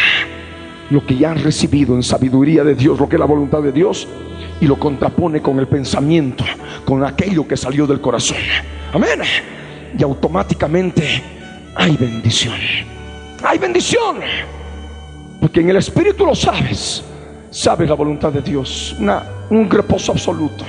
[0.91, 3.73] lo que ya han recibido en sabiduría de Dios, lo que es la voluntad de
[3.73, 4.07] Dios,
[4.61, 6.45] y lo contrapone con el pensamiento,
[6.85, 8.39] con aquello que salió del corazón.
[8.93, 9.21] Amén.
[9.99, 11.23] Y automáticamente
[11.75, 12.55] hay bendición.
[13.43, 14.17] Hay bendición.
[15.41, 17.05] Porque en el Espíritu lo sabes.
[17.51, 18.97] Sabes la voluntad de Dios.
[19.51, 20.65] un reposo absoluto.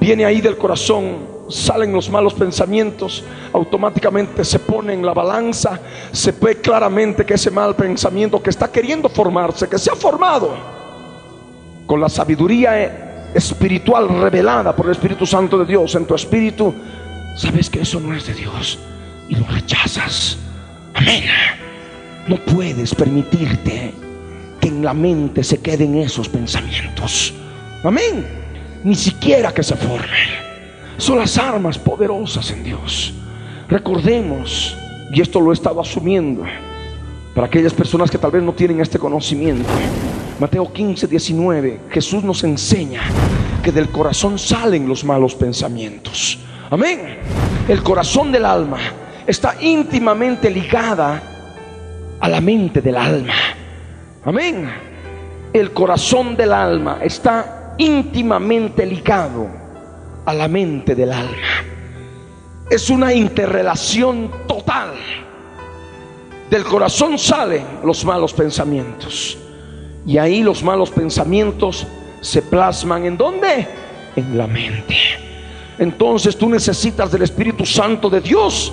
[0.00, 5.78] Viene ahí del corazón salen los malos pensamientos, automáticamente se pone en la balanza,
[6.10, 10.54] se ve claramente que ese mal pensamiento que está queriendo formarse, que se ha formado
[11.86, 16.74] con la sabiduría espiritual revelada por el Espíritu Santo de Dios en tu espíritu,
[17.36, 18.78] sabes que eso no es de Dios
[19.28, 20.38] y lo rechazas.
[20.94, 21.24] Amén.
[22.28, 23.94] No puedes permitirte
[24.60, 27.34] que en la mente se queden esos pensamientos.
[27.82, 28.26] Amén.
[28.84, 30.41] Ni siquiera que se formen
[30.96, 33.12] son las armas poderosas en Dios.
[33.68, 34.76] Recordemos,
[35.12, 36.44] y esto lo he estado asumiendo,
[37.34, 39.68] para aquellas personas que tal vez no tienen este conocimiento.
[40.38, 43.00] Mateo 15, 19, Jesús nos enseña
[43.62, 46.38] que del corazón salen los malos pensamientos.
[46.70, 47.18] Amén.
[47.68, 48.78] El corazón del alma
[49.26, 51.22] está íntimamente ligada
[52.20, 53.34] a la mente del alma.
[54.24, 54.68] Amén.
[55.52, 59.61] El corazón del alma está íntimamente ligado
[60.24, 61.36] a la mente del alma.
[62.70, 64.92] Es una interrelación total.
[66.48, 69.38] Del corazón salen los malos pensamientos.
[70.06, 71.86] Y ahí los malos pensamientos
[72.20, 73.66] se plasman en dónde?
[74.16, 74.96] En la mente.
[75.78, 78.72] Entonces tú necesitas del Espíritu Santo de Dios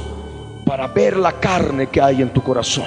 [0.66, 2.86] para ver la carne que hay en tu corazón.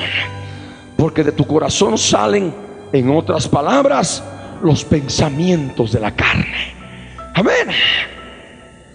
[0.96, 2.54] Porque de tu corazón salen,
[2.92, 4.22] en otras palabras,
[4.62, 6.74] los pensamientos de la carne.
[7.34, 7.68] Amén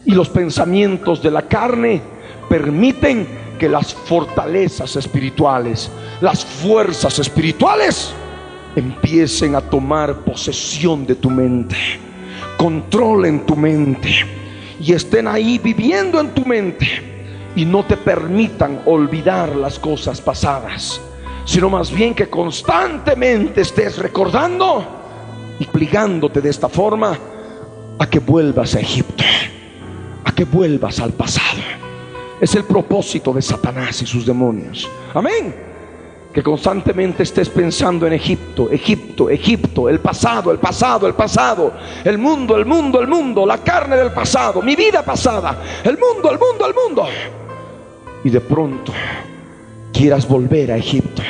[0.08, 2.02] y los pensamientos de la carne
[2.50, 3.28] permiten
[3.60, 5.92] que las fortalezas espirituales,
[6.22, 8.14] las fuerzas espirituales
[8.76, 11.76] empiecen a tomar posesión de tu mente,
[12.58, 14.10] controlen tu mente
[14.80, 16.88] y estén ahí viviendo en tu mente
[17.58, 21.02] y no te permitan olvidar las cosas pasadas,
[21.44, 24.86] sino más bien que constantemente estés recordando
[25.60, 27.20] y pligándote de esta forma
[28.00, 29.18] a que vuelvas a Egipto
[30.32, 31.62] que vuelvas al pasado.
[32.40, 34.90] Es el propósito de Satanás y sus demonios.
[35.14, 35.56] Amén.
[36.34, 42.20] Que constantemente estés pensando en Egipto, Egipto, Egipto, el pasado, el pasado, el pasado, el
[42.20, 46.38] mundo, el mundo, el mundo, la carne del pasado, mi vida pasada, el mundo, el
[46.38, 47.06] mundo, el mundo.
[48.24, 48.94] Y de pronto
[49.92, 51.24] quieras volver a Egipto,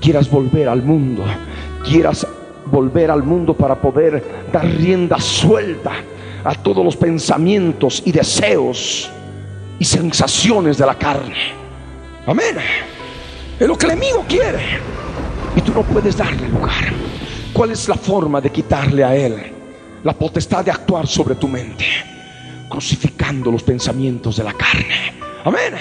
[0.00, 1.24] quieras volver al mundo,
[1.84, 2.26] quieras
[2.66, 5.92] volver al mundo para poder dar rienda suelta
[6.44, 9.10] a todos los pensamientos y deseos
[9.78, 11.36] y sensaciones de la carne.
[12.26, 12.56] Amén.
[13.58, 14.78] Es lo que el enemigo quiere.
[15.56, 16.92] Y tú no puedes darle lugar.
[17.52, 19.52] ¿Cuál es la forma de quitarle a él
[20.02, 21.84] la potestad de actuar sobre tu mente?
[22.68, 25.12] Crucificando los pensamientos de la carne.
[25.44, 25.74] Amén.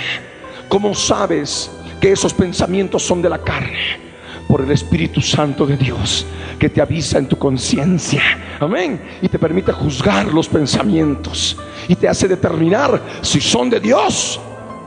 [0.68, 4.11] ¿Cómo sabes que esos pensamientos son de la carne?
[4.52, 6.26] Por el Espíritu Santo de Dios
[6.60, 8.22] que te avisa en tu conciencia.
[8.60, 9.00] Amén.
[9.22, 11.56] Y te permite juzgar los pensamientos
[11.88, 14.42] y te hace determinar si son de Dios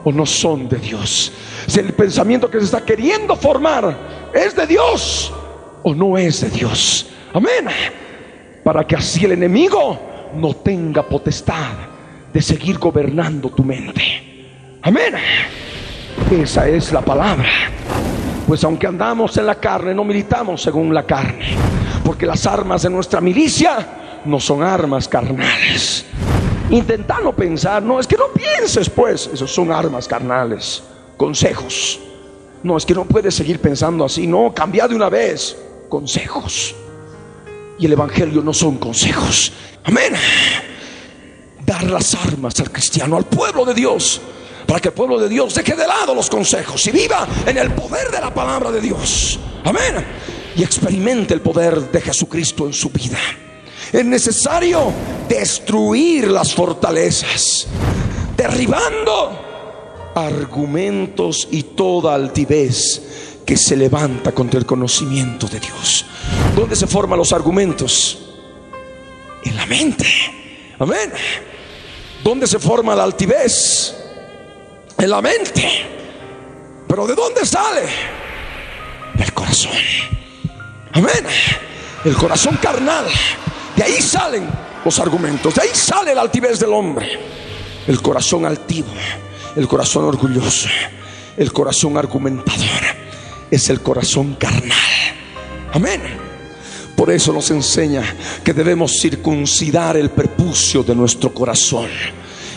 [0.04, 1.32] o no son de Dios.
[1.66, 5.32] Si el pensamiento que se está queriendo formar es de Dios
[5.82, 7.06] o no es de Dios.
[7.32, 7.66] Amén.
[8.62, 9.98] Para que así el enemigo
[10.34, 11.72] no tenga potestad
[12.30, 14.02] de seguir gobernando tu mente.
[14.82, 15.14] Amén.
[16.30, 17.48] Esa es la palabra.
[18.46, 21.56] Pues aunque andamos en la carne, no militamos según la carne.
[22.04, 26.04] Porque las armas de nuestra milicia no son armas carnales.
[26.70, 30.82] Intenta no pensar, no, es que no pienses pues, esos son armas carnales,
[31.16, 32.00] consejos.
[32.62, 35.56] No, es que no puedes seguir pensando así, no, cambia de una vez,
[35.88, 36.74] consejos.
[37.78, 39.52] Y el Evangelio no son consejos.
[39.84, 40.14] Amén.
[41.64, 44.20] Dar las armas al cristiano, al pueblo de Dios,
[44.66, 47.72] para que el pueblo de Dios deje de lado los consejos y viva en el
[47.72, 49.38] poder de la palabra de Dios.
[49.64, 50.04] Amén.
[50.56, 53.18] Y experimente el poder de Jesucristo en su vida.
[53.92, 54.92] Es necesario
[55.28, 57.66] destruir las fortalezas,
[58.36, 63.02] derribando argumentos y toda altivez
[63.44, 66.06] que se levanta contra el conocimiento de Dios.
[66.56, 68.18] ¿Dónde se forman los argumentos?
[69.44, 70.06] En la mente.
[70.78, 71.12] Amén.
[72.22, 74.03] ¿Dónde se forma la altivez?
[74.98, 75.86] En la mente.
[76.86, 77.82] Pero ¿de dónde sale?
[79.14, 79.72] Del corazón.
[80.92, 81.26] Amén.
[82.04, 83.06] El corazón carnal.
[83.76, 84.48] De ahí salen
[84.84, 85.54] los argumentos.
[85.54, 87.18] De ahí sale la altivez del hombre.
[87.86, 88.92] El corazón altivo.
[89.56, 90.68] El corazón orgulloso.
[91.36, 92.82] El corazón argumentador.
[93.50, 94.78] Es el corazón carnal.
[95.72, 96.00] Amén.
[96.96, 98.02] Por eso nos enseña
[98.44, 101.88] que debemos circuncidar el prepucio de nuestro corazón.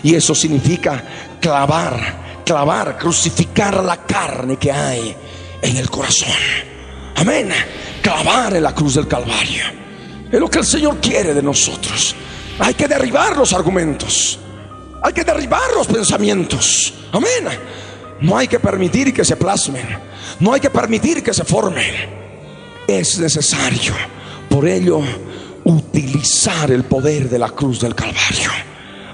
[0.04, 1.04] Y eso significa
[1.41, 5.13] clavar, clavar, crucificar la carne que hay
[5.62, 6.29] en el corazón.
[7.15, 7.49] Amén.
[8.01, 9.65] Clavar en la cruz del Calvario.
[10.31, 12.15] Es lo que el Señor quiere de nosotros.
[12.60, 14.39] Hay que derribar los argumentos.
[15.03, 16.93] Hay que derribar los pensamientos.
[17.12, 17.60] Amén.
[18.21, 19.86] No hay que permitir que se plasmen.
[20.39, 21.93] No hay que permitir que se formen.
[22.88, 23.93] Es necesario,
[24.49, 25.01] por ello,
[25.65, 28.51] utilizar el poder de la cruz del Calvario.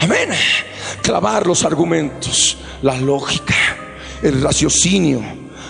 [0.02, 0.30] Amén.
[1.04, 3.54] Clavar los argumentos, la lógica,
[4.22, 5.22] el raciocinio,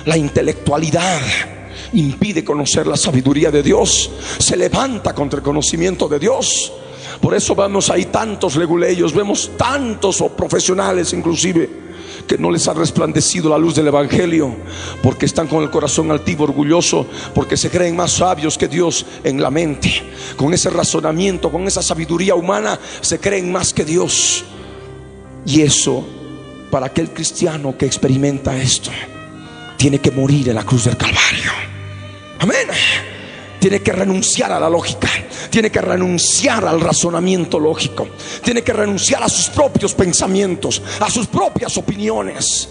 [0.05, 1.21] la intelectualidad.
[1.93, 4.11] Impide conocer la sabiduría de Dios.
[4.37, 6.71] Se levanta contra el conocimiento de Dios.
[7.19, 11.83] Por eso vemos ahí tantos leguleyos, vemos tantos o profesionales inclusive
[12.27, 14.55] que no les ha resplandecido la luz del Evangelio,
[15.01, 19.41] porque están con el corazón altivo, orgulloso, porque se creen más sabios que Dios en
[19.41, 19.91] la mente.
[20.37, 24.45] Con ese razonamiento, con esa sabiduría humana, se creen más que Dios.
[25.45, 26.05] Y eso,
[26.71, 28.91] para aquel cristiano que experimenta esto,
[29.77, 31.51] tiene que morir en la cruz del Calvario.
[32.39, 32.67] Amén
[33.63, 35.07] tiene que renunciar a la lógica,
[35.49, 38.09] tiene que renunciar al razonamiento lógico,
[38.43, 42.67] tiene que renunciar a sus propios pensamientos, a sus propias opiniones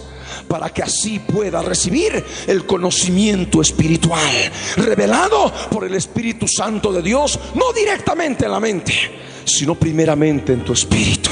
[0.47, 7.39] para que así pueda recibir el conocimiento espiritual revelado por el Espíritu Santo de Dios,
[7.55, 8.93] no directamente en la mente,
[9.45, 11.22] sino primeramente en tu espíritu.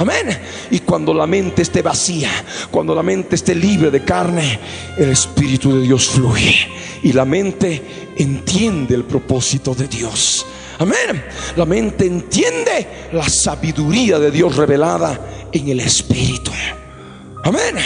[0.00, 0.28] Amén.
[0.70, 2.30] Y cuando la mente esté vacía,
[2.70, 4.58] cuando la mente esté libre de carne,
[4.96, 6.56] el Espíritu de Dios fluye
[7.02, 10.46] y la mente entiende el propósito de Dios.
[10.78, 11.22] Amén.
[11.54, 16.50] La mente entiende la sabiduría de Dios revelada en el Espíritu.
[17.44, 17.76] Amén.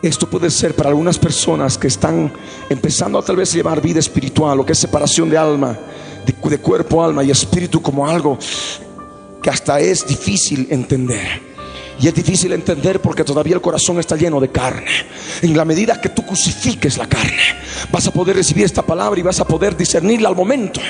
[0.00, 2.32] Esto puede ser para algunas personas que están
[2.70, 5.76] empezando a tal vez llevar vida espiritual, lo que es separación de alma,
[6.24, 8.38] de, de cuerpo, alma y espíritu como algo
[9.46, 11.55] que hasta es difícil entender.
[11.98, 14.90] Y es difícil entender porque todavía el corazón está lleno de carne.
[15.40, 17.56] En la medida que tú crucifiques la carne,
[17.90, 20.80] vas a poder recibir esta palabra y vas a poder discernirla al momento.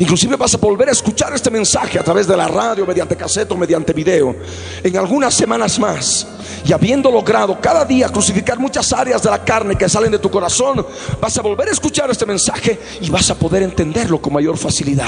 [0.00, 3.50] Inclusive vas a volver a escuchar este mensaje a través de la radio, mediante cassette
[3.52, 4.34] o mediante video.
[4.82, 6.26] En algunas semanas más.
[6.64, 10.30] Y habiendo logrado cada día crucificar muchas áreas de la carne que salen de tu
[10.30, 10.84] corazón,
[11.20, 15.06] vas a volver a escuchar este mensaje y vas a poder entenderlo con mayor facilidad.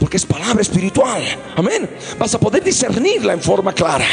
[0.00, 1.22] Porque es palabra espiritual.
[1.56, 1.90] Amén.
[2.18, 4.06] Vas a poder discernirla en forma clara.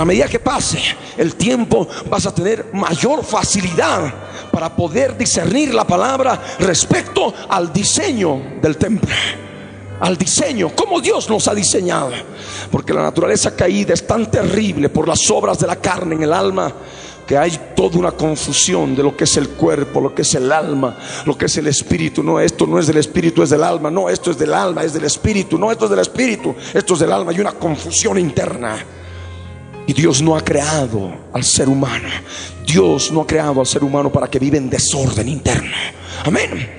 [0.00, 0.80] La medida que pase
[1.18, 4.10] el tiempo vas a tener mayor facilidad
[4.50, 9.14] para poder discernir la palabra respecto al diseño del templo.
[10.00, 12.12] Al diseño, como Dios nos ha diseñado.
[12.70, 16.32] Porque la naturaleza caída es tan terrible por las obras de la carne en el
[16.32, 16.72] alma
[17.26, 20.50] que hay toda una confusión de lo que es el cuerpo, lo que es el
[20.50, 22.22] alma, lo que es el espíritu.
[22.22, 23.90] No, esto no es del espíritu, es del alma.
[23.90, 25.58] No, esto es del alma, es del espíritu.
[25.58, 27.32] No, esto es del espíritu, esto es del alma.
[27.32, 28.82] Hay una confusión interna.
[29.90, 32.08] Y Dios no ha creado al ser humano.
[32.64, 35.74] Dios no ha creado al ser humano para que viva en desorden interno.
[36.24, 36.70] Amén.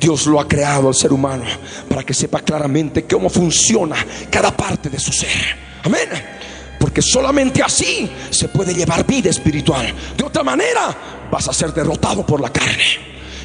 [0.00, 1.44] Dios lo ha creado al ser humano
[1.86, 3.96] para que sepa claramente cómo funciona
[4.30, 5.28] cada parte de su ser.
[5.82, 6.08] Amén.
[6.80, 9.92] Porque solamente así se puede llevar vida espiritual.
[10.16, 10.96] De otra manera
[11.30, 12.82] vas a ser derrotado por la carne.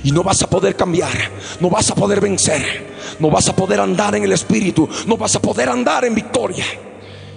[0.02, 1.12] Y no vas a poder cambiar,
[1.60, 2.88] no vas a poder vencer,
[3.20, 6.64] no vas a poder andar en el espíritu, no vas a poder andar en victoria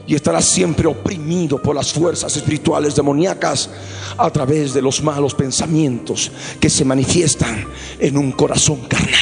[0.07, 3.70] y estarás siempre oprimido por las fuerzas espirituales demoníacas
[4.16, 6.30] a través de los malos pensamientos
[6.61, 7.66] que se manifiestan
[7.98, 9.12] en un corazón carnal.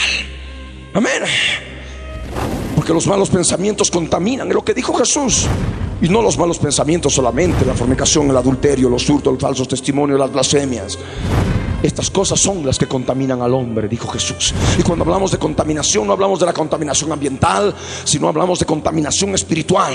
[0.94, 1.22] Amén.
[2.74, 5.46] Porque los malos pensamientos contaminan, es lo que dijo Jesús.
[6.02, 10.18] Y no los malos pensamientos solamente, la fornicación, el adulterio, los hurtos, los falsos testimonios,
[10.18, 10.98] las blasfemias.
[11.82, 14.54] Estas cosas son las que contaminan al hombre, dijo Jesús.
[14.78, 17.74] Y cuando hablamos de contaminación, no hablamos de la contaminación ambiental,
[18.04, 19.94] sino hablamos de contaminación espiritual.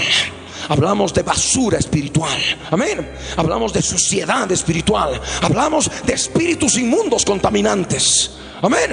[0.70, 2.38] Hablamos de basura espiritual.
[2.72, 3.10] Amén.
[3.38, 5.20] Hablamos de suciedad espiritual.
[5.42, 8.32] Hablamos de espíritus inmundos contaminantes.
[8.62, 8.92] Amén.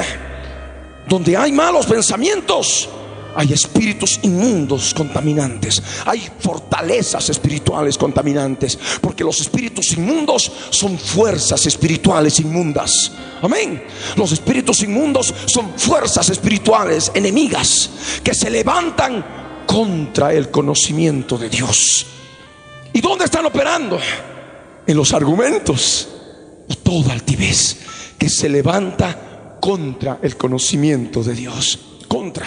[1.09, 2.89] Donde hay malos pensamientos,
[3.35, 12.39] hay espíritus inmundos contaminantes, hay fortalezas espirituales contaminantes, porque los espíritus inmundos son fuerzas espirituales
[12.41, 13.13] inmundas.
[13.41, 13.83] Amén.
[14.17, 17.91] Los espíritus inmundos son fuerzas espirituales enemigas
[18.23, 19.42] que se levantan
[19.73, 22.07] contra el conocimiento de Dios.
[22.93, 23.99] ¿Y dónde están operando?
[24.87, 26.09] En los argumentos
[26.69, 27.79] y toda altivez
[28.19, 31.79] que se levanta contra el conocimiento de Dios.
[32.07, 32.47] Contra,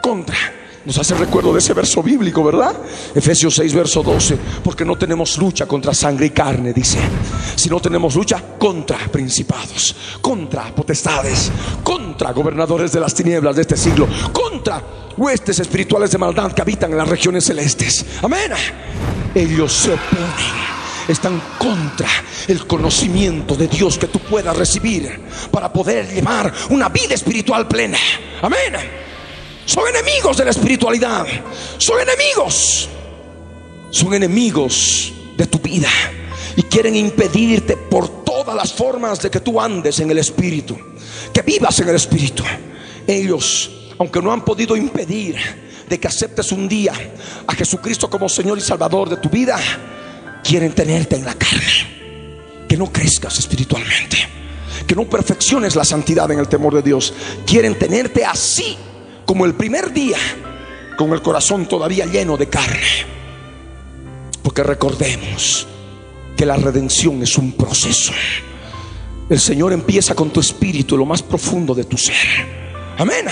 [0.00, 0.36] contra.
[0.84, 2.74] Nos hace recuerdo de ese verso bíblico, ¿verdad?
[3.14, 4.38] Efesios 6, verso 12.
[4.64, 6.98] Porque no tenemos lucha contra sangre y carne, dice.
[7.54, 11.52] Si no tenemos lucha contra principados, contra potestades,
[11.82, 14.82] contra gobernadores de las tinieblas de este siglo, contra
[15.18, 18.06] huestes espirituales de maldad que habitan en las regiones celestes.
[18.22, 18.50] Amén.
[19.34, 20.70] Ellos se oponen
[21.08, 22.08] están contra
[22.46, 25.20] el conocimiento de Dios que tú puedas recibir
[25.50, 27.98] para poder llevar una vida espiritual plena.
[28.40, 29.09] Amén.
[29.70, 31.24] Son enemigos de la espiritualidad.
[31.78, 32.88] Son enemigos.
[33.92, 35.88] Son enemigos de tu vida.
[36.56, 40.76] Y quieren impedirte por todas las formas de que tú andes en el Espíritu.
[41.32, 42.42] Que vivas en el Espíritu.
[43.06, 45.36] Ellos, aunque no han podido impedir
[45.88, 46.92] de que aceptes un día
[47.46, 49.56] a Jesucristo como Señor y Salvador de tu vida,
[50.42, 52.66] quieren tenerte en la carne.
[52.68, 54.16] Que no crezcas espiritualmente.
[54.84, 57.14] Que no perfecciones la santidad en el temor de Dios.
[57.46, 58.76] Quieren tenerte así
[59.30, 60.18] como el primer día,
[60.98, 62.80] con el corazón todavía lleno de carne.
[64.42, 65.68] Porque recordemos
[66.36, 68.12] que la redención es un proceso.
[69.28, 72.16] El Señor empieza con tu espíritu, lo más profundo de tu ser.
[72.98, 73.26] Amén.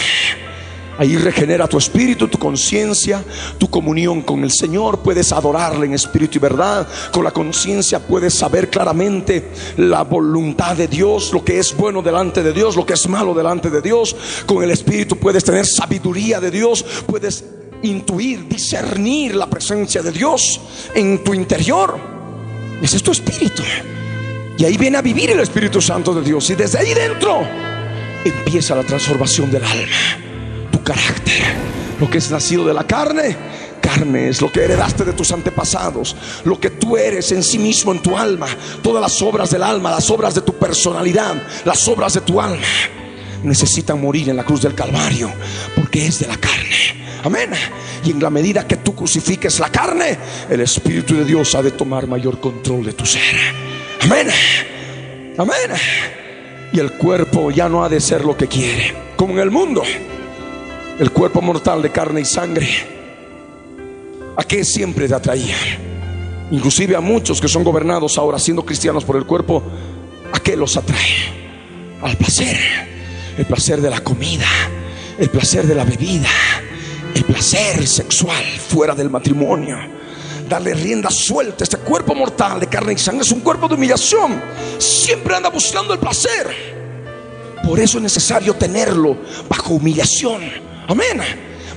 [0.99, 3.25] Ahí regenera tu espíritu, tu conciencia,
[3.57, 4.99] tu comunión con el Señor.
[4.99, 6.89] Puedes adorarle en espíritu y verdad.
[7.13, 12.43] Con la conciencia puedes saber claramente la voluntad de Dios, lo que es bueno delante
[12.43, 14.17] de Dios, lo que es malo delante de Dios.
[14.45, 17.45] Con el espíritu puedes tener sabiduría de Dios, puedes
[17.83, 20.61] intuir, discernir la presencia de Dios
[20.97, 21.97] en tu interior.
[22.83, 23.63] Ese es tu espíritu.
[24.59, 26.51] Y ahí viene a vivir el Espíritu Santo de Dios.
[26.51, 27.43] Y desde ahí dentro
[28.25, 30.28] empieza la transformación del alma
[30.89, 31.43] carácter.
[32.01, 33.37] Lo que es nacido de la carne,
[33.83, 37.93] carne es lo que heredaste de tus antepasados, lo que tú eres en sí mismo
[37.93, 38.47] en tu alma,
[38.83, 41.35] todas las obras del alma, las obras de tu personalidad,
[41.65, 42.67] las obras de tu alma,
[43.43, 45.31] necesitan morir en la cruz del Calvario,
[45.77, 46.97] porque es de la carne.
[47.25, 47.51] Amén.
[48.05, 50.17] Y en la medida que tú crucifiques la carne,
[50.49, 53.35] el Espíritu de Dios ha de tomar mayor control de tu ser.
[54.03, 54.29] Amén.
[55.37, 55.71] Amén.
[56.73, 59.83] Y el cuerpo ya no ha de ser lo que quiere, como en el mundo
[60.99, 62.69] el cuerpo mortal de carne y sangre,
[64.37, 65.57] ¿a qué siempre te atraía?
[66.51, 69.63] Inclusive a muchos que son gobernados ahora siendo cristianos por el cuerpo,
[70.33, 71.39] ¿a qué los atrae?
[72.03, 72.57] Al placer,
[73.37, 74.49] el placer de la comida,
[75.19, 76.31] el placer de la bebida,
[77.15, 79.77] el placer sexual fuera del matrimonio.
[80.49, 81.63] Darle rienda suelta.
[81.63, 84.41] Este cuerpo mortal de carne y sangre es un cuerpo de humillación.
[84.79, 86.49] Siempre anda buscando el placer.
[87.63, 91.23] Por eso es necesario tenerlo bajo humillación Amén.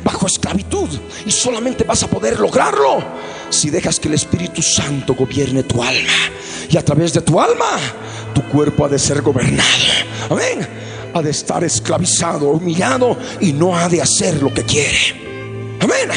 [0.04, 0.90] Bajo esclavitud.
[1.26, 3.04] Y solamente vas a poder lograrlo
[3.50, 6.14] si dejas que el Espíritu Santo gobierne tu alma.
[6.70, 7.78] Y a través de tu alma,
[8.34, 9.70] tu cuerpo ha de ser gobernado.
[10.30, 10.68] Amén.
[11.14, 15.78] Ha de estar esclavizado, humillado y no ha de hacer lo que quiere.
[15.82, 16.10] Amén.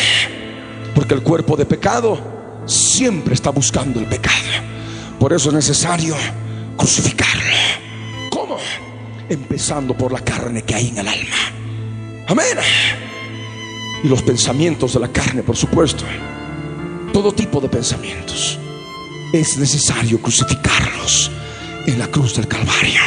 [0.95, 4.37] Porque el cuerpo de pecado siempre está buscando el pecado.
[5.19, 6.15] Por eso es necesario
[6.77, 7.43] crucificarlo.
[8.31, 8.57] ¿Cómo?
[9.29, 11.64] Empezando por la carne que hay en el alma.
[12.27, 12.59] Amén.
[14.03, 16.05] Y los pensamientos de la carne, por supuesto.
[17.13, 18.59] Todo tipo de pensamientos.
[19.33, 21.31] Es necesario crucificarlos
[21.87, 23.01] en la cruz del Calvario.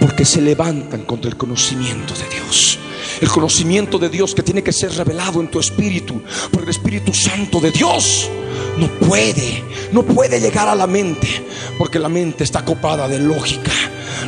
[0.00, 2.78] Porque se levantan contra el conocimiento de Dios.
[3.20, 7.12] El conocimiento de Dios que tiene que ser revelado en tu espíritu por el Espíritu
[7.12, 8.30] Santo de Dios.
[8.78, 9.62] No puede,
[9.92, 11.46] no puede llegar a la mente.
[11.76, 13.72] Porque la mente está copada de lógica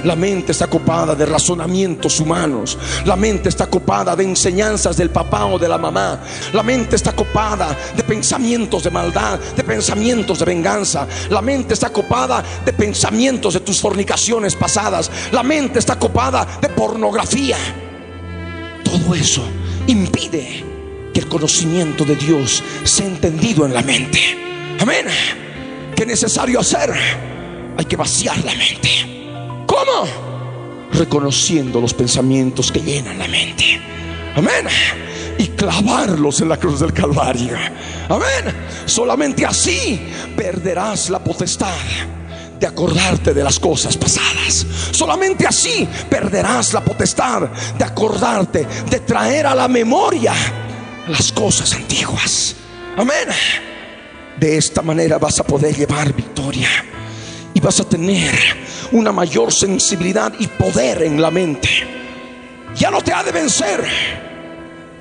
[0.05, 2.79] la mente está copada de razonamientos humanos.
[3.05, 6.21] La mente está copada de enseñanzas del papá o de la mamá.
[6.53, 11.07] La mente está copada de pensamientos de maldad, de pensamientos de venganza.
[11.31, 15.11] La mente está copada de pensamientos de tus fornicaciones pasadas.
[15.31, 17.57] La mente está copada de pornografía.
[18.85, 19.43] Todo eso
[19.87, 20.65] impide
[21.13, 24.19] que el conocimiento de Dios sea entendido en la mente.
[24.81, 25.07] Amén.
[25.95, 26.93] ¿Qué es necesario hacer?
[27.77, 29.22] Hay que vaciar la mente.
[29.73, 30.07] ¿Cómo?
[30.93, 33.81] Reconociendo los pensamientos que llenan la mente.
[34.37, 34.67] Amén.
[35.39, 37.57] Y clavarlos en la cruz del Calvario.
[38.11, 38.55] Amén.
[38.85, 39.99] Solamente así
[40.37, 41.73] perderás la potestad
[42.61, 44.67] de acordarte de las cosas pasadas.
[44.91, 47.49] Solamente así perderás la potestad
[47.79, 50.35] de acordarte, de traer a la memoria
[51.09, 52.57] las cosas antiguas.
[52.99, 53.29] Amén.
[54.39, 56.69] De esta manera vas a poder llevar victoria
[57.55, 58.33] y vas a tener
[58.93, 61.69] una mayor sensibilidad y poder en la mente.
[62.77, 63.85] Ya no te ha de vencer.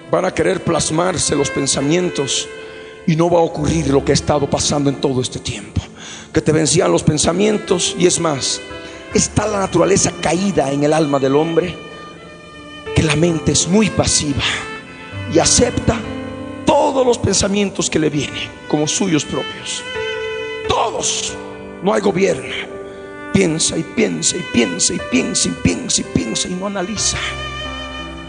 [0.10, 2.47] Van a querer plasmarse los pensamientos
[3.08, 5.82] y no va a ocurrir lo que ha estado pasando en todo este tiempo.
[6.34, 8.60] Que te vencían los pensamientos y es más,
[9.14, 11.76] está la naturaleza caída en el alma del hombre
[12.95, 14.43] que la mente es muy pasiva
[15.34, 15.97] y acepta
[16.66, 19.84] todos los pensamientos que le vienen como suyos propios.
[20.68, 21.36] Todos.
[21.84, 22.54] No hay gobierno.
[23.34, 27.18] Piensa y piensa y piensa y piensa y piensa y piensa y no analiza.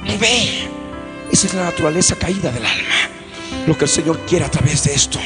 [0.04, 0.68] No ve.
[1.30, 2.94] Esa es la naturaleza caída del alma.
[3.66, 5.18] Lo que el Señor quiere a través de esto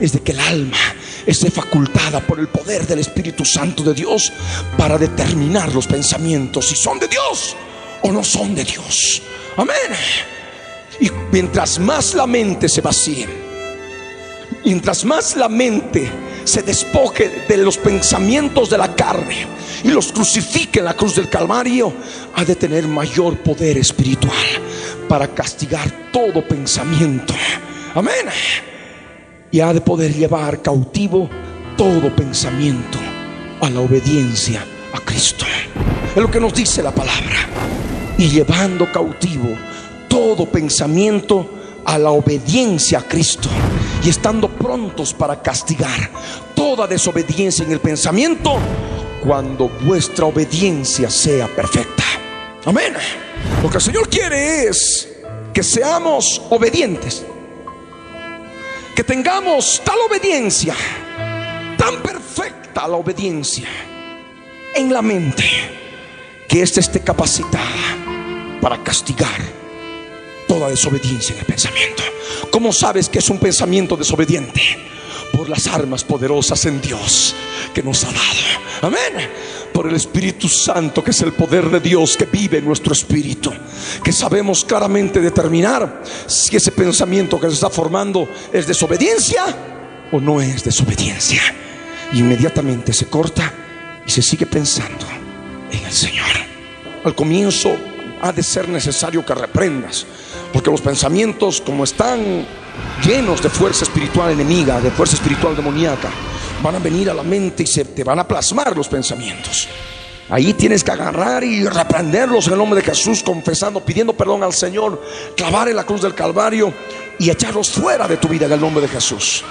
[0.00, 0.78] es de que el alma
[1.26, 4.32] esté facultada por el poder del Espíritu Santo de Dios
[4.76, 7.56] para determinar los pensamientos si son de Dios
[8.02, 9.22] o no son de Dios.
[9.56, 9.76] Amén.
[11.00, 13.28] Y mientras más la mente se vacíe,
[14.64, 16.10] mientras más la mente
[16.48, 19.46] se despoje de los pensamientos de la carne
[19.84, 21.92] y los crucifique en la cruz del Calvario,
[22.34, 24.34] ha de tener mayor poder espiritual
[25.08, 27.34] para castigar todo pensamiento.
[27.94, 28.26] Amén.
[29.50, 31.28] Y ha de poder llevar cautivo
[31.76, 32.98] todo pensamiento
[33.60, 35.44] a la obediencia a Cristo.
[36.10, 37.46] Es lo que nos dice la palabra.
[38.16, 39.48] Y llevando cautivo
[40.08, 43.48] todo pensamiento a la obediencia a Cristo
[44.04, 46.10] y estando prontos para castigar
[46.54, 48.58] toda desobediencia en el pensamiento
[49.24, 52.04] cuando vuestra obediencia sea perfecta.
[52.64, 52.94] Amén.
[53.62, 55.08] Lo que el Señor quiere es
[55.52, 57.24] que seamos obedientes,
[58.94, 60.74] que tengamos tal obediencia,
[61.76, 63.68] tan perfecta la obediencia
[64.74, 65.44] en la mente,
[66.48, 67.96] que ésta esté capacitada
[68.60, 69.57] para castigar
[70.58, 72.02] toda desobediencia en el pensamiento.
[72.50, 74.60] ¿Cómo sabes que es un pensamiento desobediente?
[75.32, 77.34] Por las armas poderosas en Dios
[77.72, 78.18] que nos ha dado.
[78.82, 79.30] Amén.
[79.72, 83.52] Por el Espíritu Santo, que es el poder de Dios que vive en nuestro espíritu.
[84.02, 89.44] Que sabemos claramente determinar si ese pensamiento que se está formando es desobediencia
[90.10, 91.42] o no es desobediencia.
[92.14, 93.52] Inmediatamente se corta
[94.04, 95.06] y se sigue pensando
[95.70, 96.26] en el Señor.
[97.04, 97.76] Al comienzo
[98.20, 100.04] ha de ser necesario que reprendas
[100.52, 102.46] porque los pensamientos, como están
[103.04, 106.10] llenos de fuerza espiritual enemiga, de fuerza espiritual demoníaca,
[106.62, 109.68] van a venir a la mente y se te van a plasmar los pensamientos.
[110.30, 114.52] Ahí tienes que agarrar y reprenderlos en el nombre de Jesús, confesando, pidiendo perdón al
[114.52, 115.02] Señor,
[115.34, 116.72] clavar en la cruz del Calvario
[117.18, 119.42] y echarlos fuera de tu vida en el nombre de Jesús.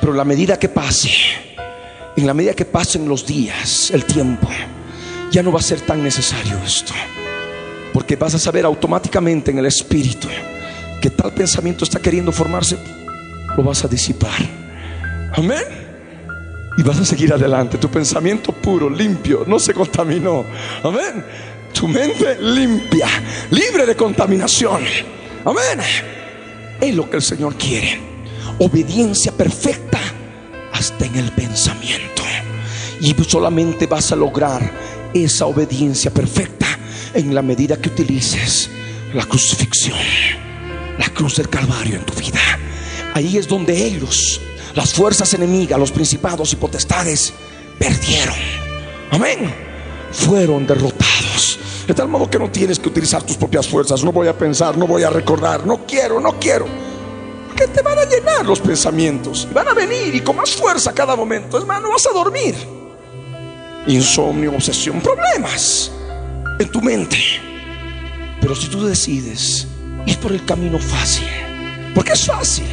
[0.00, 1.10] Pero en la medida que pase,
[2.16, 4.48] en la medida que pasen los días, el tiempo,
[5.32, 6.92] ya no va a ser tan necesario esto.
[7.96, 10.28] Porque vas a saber automáticamente en el espíritu
[11.00, 12.76] que tal pensamiento está queriendo formarse,
[13.56, 14.36] lo vas a disipar.
[15.32, 15.64] Amén.
[16.76, 17.78] Y vas a seguir adelante.
[17.78, 20.44] Tu pensamiento puro, limpio, no se contaminó.
[20.84, 21.24] Amén.
[21.72, 23.08] Tu mente limpia,
[23.50, 24.82] libre de contaminación.
[25.42, 25.80] Amén.
[26.78, 27.98] Es lo que el Señor quiere.
[28.58, 30.00] Obediencia perfecta
[30.70, 32.22] hasta en el pensamiento.
[33.00, 34.70] Y solamente vas a lograr
[35.14, 36.65] esa obediencia perfecta
[37.16, 38.68] en la medida que utilices
[39.14, 39.96] la crucifixión,
[40.98, 42.40] la cruz del Calvario en tu vida.
[43.14, 44.40] Ahí es donde ellos,
[44.74, 47.32] las fuerzas enemigas, los principados y potestades,
[47.78, 48.34] perdieron.
[49.10, 49.50] Amén.
[50.12, 51.58] Fueron derrotados.
[51.86, 54.04] De tal modo que no tienes que utilizar tus propias fuerzas.
[54.04, 56.66] No voy a pensar, no voy a recordar, no quiero, no quiero.
[57.46, 59.48] Porque te van a llenar los pensamientos.
[59.54, 61.56] Van a venir y con más fuerza cada momento.
[61.56, 62.54] Es más, no vas a dormir.
[63.86, 65.92] Insomnio, obsesión, problemas
[66.58, 67.18] en tu mente.
[68.40, 69.66] Pero si tú decides
[70.06, 71.26] ir por el camino fácil,
[71.94, 72.66] porque es fácil,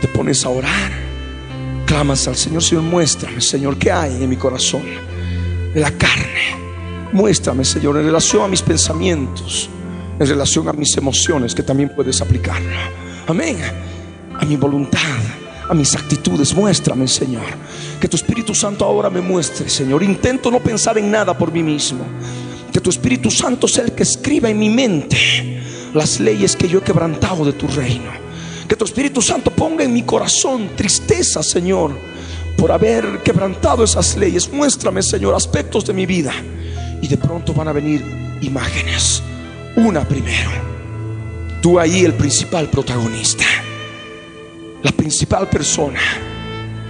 [0.00, 0.92] te pones a orar,
[1.86, 4.82] clamas al Señor, Señor, muéstrame, Señor, qué hay en mi corazón,
[5.72, 6.64] de la carne.
[7.12, 9.70] Muéstrame, Señor, en relación a mis pensamientos,
[10.18, 12.76] en relación a mis emociones, que también puedes aplicarlo.
[13.26, 13.56] Amén.
[14.38, 14.98] A mi voluntad,
[15.68, 17.44] a mis actitudes, muéstrame, Señor.
[18.00, 20.02] Que tu Espíritu Santo ahora me muestre, Señor.
[20.02, 22.04] Intento no pensar en nada por mí mismo
[22.74, 25.62] que tu Espíritu Santo sea el que escriba en mi mente
[25.94, 28.10] las leyes que yo he quebrantado de tu reino.
[28.66, 31.96] Que tu Espíritu Santo ponga en mi corazón tristeza, Señor,
[32.58, 34.52] por haber quebrantado esas leyes.
[34.52, 36.32] Muéstrame, Señor, aspectos de mi vida.
[37.00, 38.04] Y de pronto van a venir
[38.40, 39.22] imágenes.
[39.76, 40.50] Una primero.
[41.62, 43.44] Tú ahí el principal protagonista.
[44.82, 46.00] La principal persona.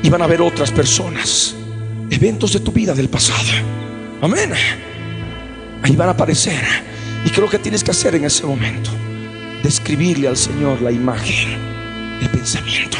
[0.03, 1.55] Y van a haber otras personas.
[2.09, 3.51] Eventos de tu vida del pasado.
[4.23, 4.51] Amén
[5.85, 6.63] ahí van a aparecer.
[7.25, 8.91] Y creo que tienes que hacer en ese momento,
[9.63, 11.59] describirle al Señor la imagen,
[12.21, 12.99] el pensamiento.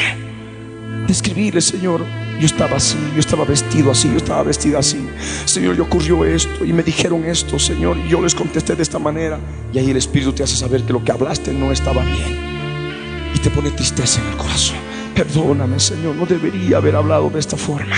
[1.07, 2.05] Describirle, Señor,
[2.41, 5.07] yo estaba así, yo estaba vestido así, yo estaba vestida así.
[5.45, 8.99] Señor, yo ocurrió esto y me dijeron esto, Señor, y yo les contesté de esta
[8.99, 9.39] manera.
[9.73, 13.33] Y ahí el Espíritu te hace saber que lo que hablaste no estaba bien.
[13.35, 14.79] Y te pone tristeza en el corazón.
[15.15, 17.97] Perdóname, Señor, no debería haber hablado de esta forma.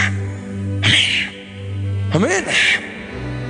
[0.83, 1.31] Amén.
[2.13, 2.45] Amén.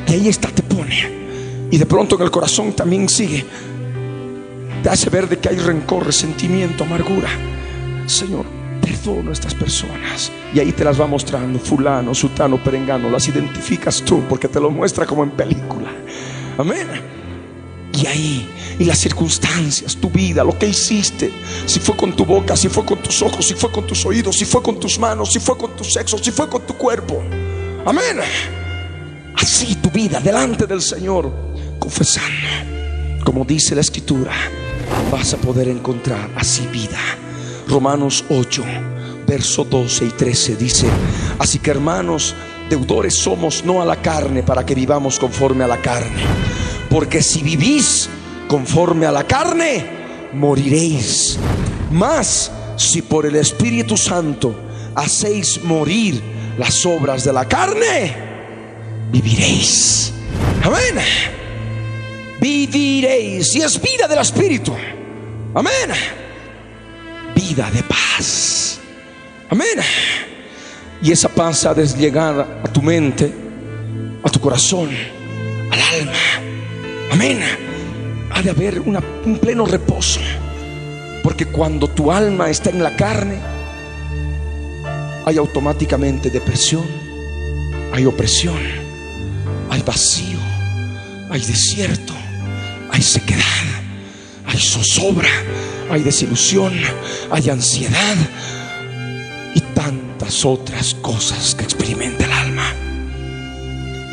[0.08, 1.25] Y ahí está, te pone.
[1.70, 3.44] Y de pronto en el corazón también sigue
[4.86, 7.28] te hace ver de que hay rencor, resentimiento, amargura.
[8.06, 8.46] Señor,
[8.80, 10.30] perdona a estas personas.
[10.54, 14.70] Y ahí te las va mostrando, fulano, sutano, perengano, las identificas tú porque te lo
[14.70, 15.90] muestra como en película.
[16.56, 16.86] Amén.
[17.92, 18.48] Y ahí,
[18.78, 21.32] y las circunstancias, tu vida, lo que hiciste,
[21.66, 24.36] si fue con tu boca, si fue con tus ojos, si fue con tus oídos,
[24.36, 27.24] si fue con tus manos, si fue con tu sexo, si fue con tu cuerpo.
[27.84, 28.20] Amén.
[29.34, 34.32] Así tu vida delante del Señor, confesando, como dice la Escritura,
[35.10, 36.98] vas a poder encontrar así vida.
[37.68, 38.64] Romanos 8,
[39.26, 40.86] verso 12 y 13 dice,
[41.38, 42.34] así que hermanos,
[42.68, 46.22] deudores somos no a la carne para que vivamos conforme a la carne.
[46.90, 48.08] Porque si vivís
[48.48, 49.84] conforme a la carne,
[50.32, 51.38] moriréis.
[51.90, 54.54] Mas si por el Espíritu Santo
[54.94, 56.22] hacéis morir
[56.58, 58.14] las obras de la carne,
[59.10, 60.12] viviréis.
[60.62, 61.45] Amén.
[62.46, 63.56] Viviréis.
[63.56, 64.72] Y es vida del Espíritu.
[65.52, 65.90] Amén.
[67.34, 68.78] Vida de paz.
[69.50, 69.78] Amén.
[71.02, 73.32] Y esa paz ha de llegar a tu mente,
[74.22, 74.90] a tu corazón,
[75.72, 76.12] al alma.
[77.10, 77.40] Amén.
[78.32, 80.20] Ha de haber un pleno reposo.
[81.24, 83.38] Porque cuando tu alma está en la carne,
[85.24, 86.86] hay automáticamente depresión,
[87.92, 88.60] hay opresión,
[89.68, 90.38] hay vacío,
[91.28, 92.14] hay desierto,
[92.96, 93.42] hay sequedad,
[94.46, 95.28] hay zozobra,
[95.90, 96.72] hay desilusión,
[97.30, 98.16] hay ansiedad
[99.54, 102.72] y tantas otras cosas que experimenta el alma.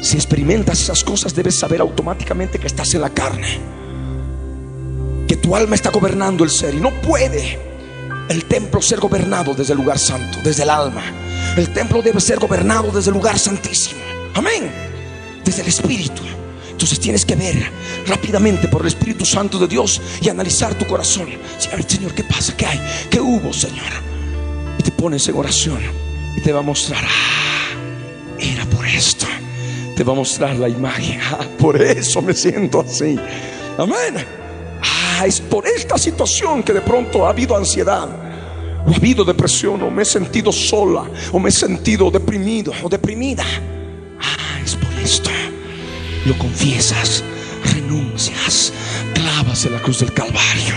[0.02, 3.58] Si experimentas esas cosas, debes saber automáticamente que estás en la carne,
[5.30, 7.58] que tu alma está gobernando el ser y no puede
[8.28, 11.04] el templo ser gobernado desde el lugar santo, desde el alma.
[11.56, 14.02] El templo debe ser gobernado desde el lugar santísimo.
[14.34, 14.70] Amén.
[15.46, 16.43] Desde el Espíritu.
[16.84, 17.72] Entonces tienes que ver
[18.08, 21.30] rápidamente por el Espíritu Santo de Dios y analizar tu corazón.
[21.58, 22.58] Señor, ¿qué pasa?
[22.58, 22.78] ¿Qué hay?
[23.10, 23.88] ¿Qué hubo, Señor?
[24.78, 25.80] Y te pones en oración
[26.36, 29.26] y te va a mostrar, ah, era por esto.
[29.96, 31.22] Te va a mostrar la imagen.
[31.32, 33.18] Ah, por eso me siento así.
[33.78, 34.26] Amén.
[34.82, 38.10] Ah, es por esta situación que de pronto ha habido ansiedad,
[38.86, 42.90] o ha habido depresión, o me he sentido sola, o me he sentido deprimido o
[42.90, 43.46] deprimida.
[44.20, 45.30] Ah, es por esto.
[46.26, 47.24] Lo confiesas,
[47.74, 48.71] renuncias,
[49.13, 50.76] clavas en la cruz del Calvario.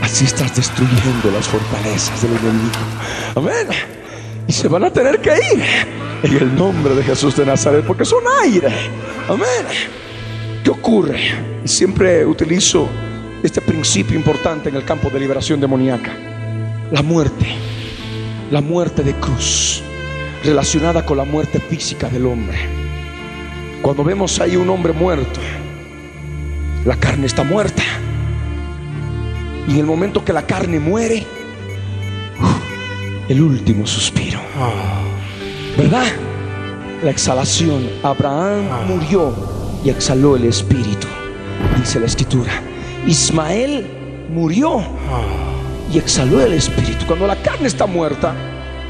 [0.00, 2.80] Así estás destruyendo las fortalezas del enemigo.
[3.34, 3.68] Amén.
[4.48, 5.62] Y se van a tener que ir
[6.22, 8.68] en el nombre de Jesús de Nazaret, porque son aire.
[9.28, 9.66] Amén.
[10.64, 11.20] ¿Qué ocurre?
[11.64, 12.88] Y siempre utilizo
[13.42, 16.16] este principio importante en el campo de liberación demoníaca.
[16.90, 17.46] La muerte,
[18.50, 19.82] la muerte de cruz,
[20.44, 22.81] relacionada con la muerte física del hombre.
[23.82, 25.40] Cuando vemos ahí un hombre muerto,
[26.84, 27.82] la carne está muerta.
[29.66, 31.26] Y en el momento que la carne muere,
[33.28, 34.38] el último suspiro.
[35.76, 36.06] ¿Verdad?
[37.02, 37.90] La exhalación.
[38.04, 39.34] Abraham murió
[39.84, 41.08] y exhaló el espíritu,
[41.76, 42.52] dice la escritura.
[43.04, 43.84] Ismael
[44.30, 44.80] murió
[45.92, 47.04] y exhaló el espíritu.
[47.06, 48.32] Cuando la carne está muerta,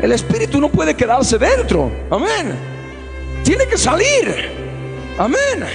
[0.03, 1.91] el espíritu no puede quedarse dentro.
[2.11, 2.55] Amén.
[3.43, 4.62] Tiene que salir.
[5.19, 5.67] Amén.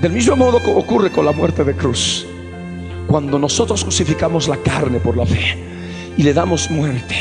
[0.00, 2.26] Del mismo modo que ocurre con la muerte de cruz.
[3.06, 5.58] Cuando nosotros crucificamos la carne por la fe
[6.16, 7.16] y le damos muerte,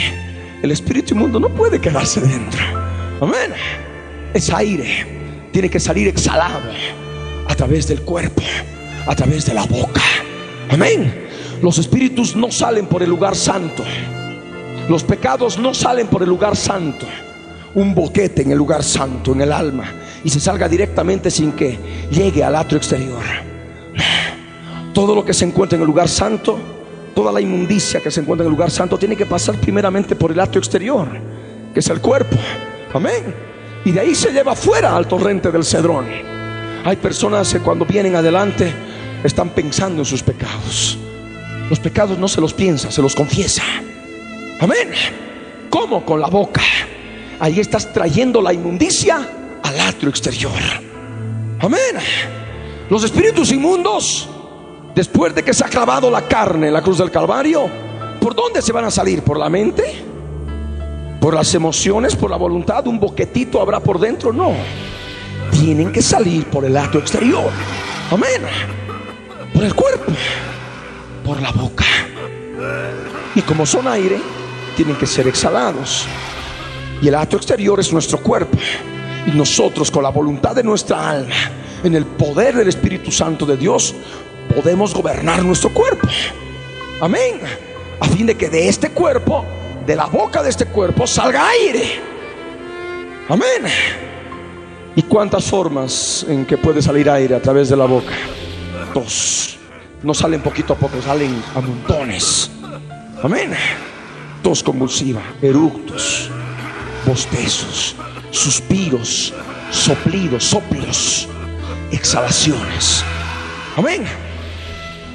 [0.61, 2.61] el espíritu inmundo no puede quedarse dentro.
[3.21, 3.53] Amén.
[4.33, 5.49] Es aire.
[5.51, 6.69] Tiene que salir exhalado
[7.47, 8.43] a través del cuerpo
[9.09, 10.03] a través de la boca.
[10.69, 11.27] Amén.
[11.63, 13.83] Los espíritus no salen por el lugar santo.
[14.87, 17.07] Los pecados no salen por el lugar santo.
[17.79, 19.85] Un boquete en el lugar santo, en el alma,
[20.21, 21.79] y se salga directamente sin que
[22.11, 23.23] llegue al atrio exterior.
[24.93, 26.59] Todo lo que se encuentra en el lugar santo,
[27.15, 30.33] toda la inmundicia que se encuentra en el lugar santo, tiene que pasar primeramente por
[30.33, 31.07] el atrio exterior,
[31.73, 32.35] que es el cuerpo.
[32.93, 33.33] Amén.
[33.85, 36.05] Y de ahí se lleva fuera al torrente del cedrón.
[36.83, 38.73] Hay personas que cuando vienen adelante
[39.23, 40.97] están pensando en sus pecados.
[41.69, 43.63] Los pecados no se los piensa, se los confiesa.
[44.59, 44.89] Amén.
[45.69, 46.03] ¿Cómo?
[46.03, 46.61] Con la boca.
[47.39, 49.27] Ahí estás trayendo la inmundicia
[49.63, 50.51] al atrio exterior.
[51.59, 51.95] Amén.
[52.89, 54.27] Los espíritus inmundos,
[54.95, 57.69] después de que se ha clavado la carne en la cruz del Calvario,
[58.19, 59.21] ¿por dónde se van a salir?
[59.21, 60.03] ¿Por la mente?
[61.21, 62.15] ¿Por las emociones?
[62.15, 62.87] ¿Por la voluntad?
[62.87, 64.33] ¿Un boquetito habrá por dentro?
[64.33, 64.53] No.
[65.51, 67.49] Tienen que salir por el atrio exterior.
[68.11, 68.41] Amén
[69.59, 70.11] por el cuerpo,
[71.25, 71.83] por la boca.
[73.35, 74.21] Y como son aire,
[74.77, 76.07] tienen que ser exhalados.
[77.01, 78.57] Y el acto exterior es nuestro cuerpo.
[79.25, 81.35] Y nosotros con la voluntad de nuestra alma,
[81.83, 83.95] en el poder del Espíritu Santo de Dios,
[84.53, 86.07] podemos gobernar nuestro cuerpo.
[87.01, 87.39] Amén.
[87.99, 89.45] A fin de que de este cuerpo,
[89.85, 91.99] de la boca de este cuerpo, salga aire.
[93.29, 93.71] Amén.
[94.95, 98.13] ¿Y cuántas formas en que puede salir aire a través de la boca?
[98.93, 99.57] Dos.
[100.03, 102.49] No salen poquito a poco, salen a montones.
[103.21, 103.51] Amén.
[104.41, 106.31] Tos convulsiva, eructos,
[107.05, 107.95] bostezos,
[108.31, 109.33] suspiros,
[109.71, 111.27] soplidos, soplos,
[111.91, 113.03] exhalaciones.
[113.75, 114.03] Amén.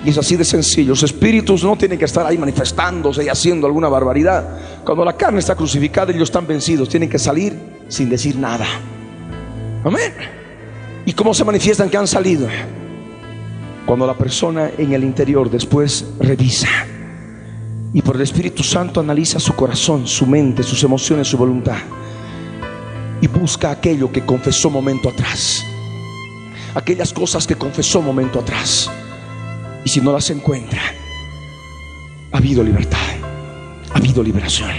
[0.04, 0.90] Y es así de sencillo.
[0.90, 4.82] Los espíritus no tienen que estar ahí manifestándose y haciendo alguna barbaridad.
[4.84, 6.88] Cuando la carne está crucificada, ellos están vencidos.
[6.88, 7.58] Tienen que salir
[7.88, 8.66] sin decir nada.
[9.82, 10.12] Amén.
[11.06, 12.48] ¿Y cómo se manifiestan que han salido?
[13.86, 16.68] Cuando la persona en el interior después revisa
[17.94, 21.78] y por el Espíritu Santo analiza su corazón, su mente, sus emociones, su voluntad
[23.20, 25.64] y busca aquello que confesó momento atrás.
[26.74, 28.90] Aquellas cosas que confesó momento atrás.
[29.84, 30.82] Y si no las encuentra,
[32.32, 32.98] ha habido libertad,
[33.92, 34.72] ha habido liberación.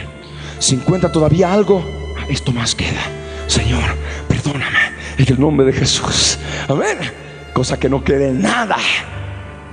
[0.59, 1.83] Si encuentra todavía algo,
[2.29, 3.01] esto más queda.
[3.47, 3.95] Señor,
[4.27, 4.79] perdóname
[5.17, 6.37] en el nombre de Jesús.
[6.67, 6.97] Amén.
[7.53, 8.77] Cosa que no quede nada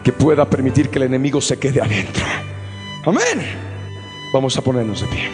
[0.05, 2.25] que pueda permitir que el enemigo se quede adentro.
[3.05, 3.43] Amén.
[4.33, 5.29] Vamos a ponernos de pie.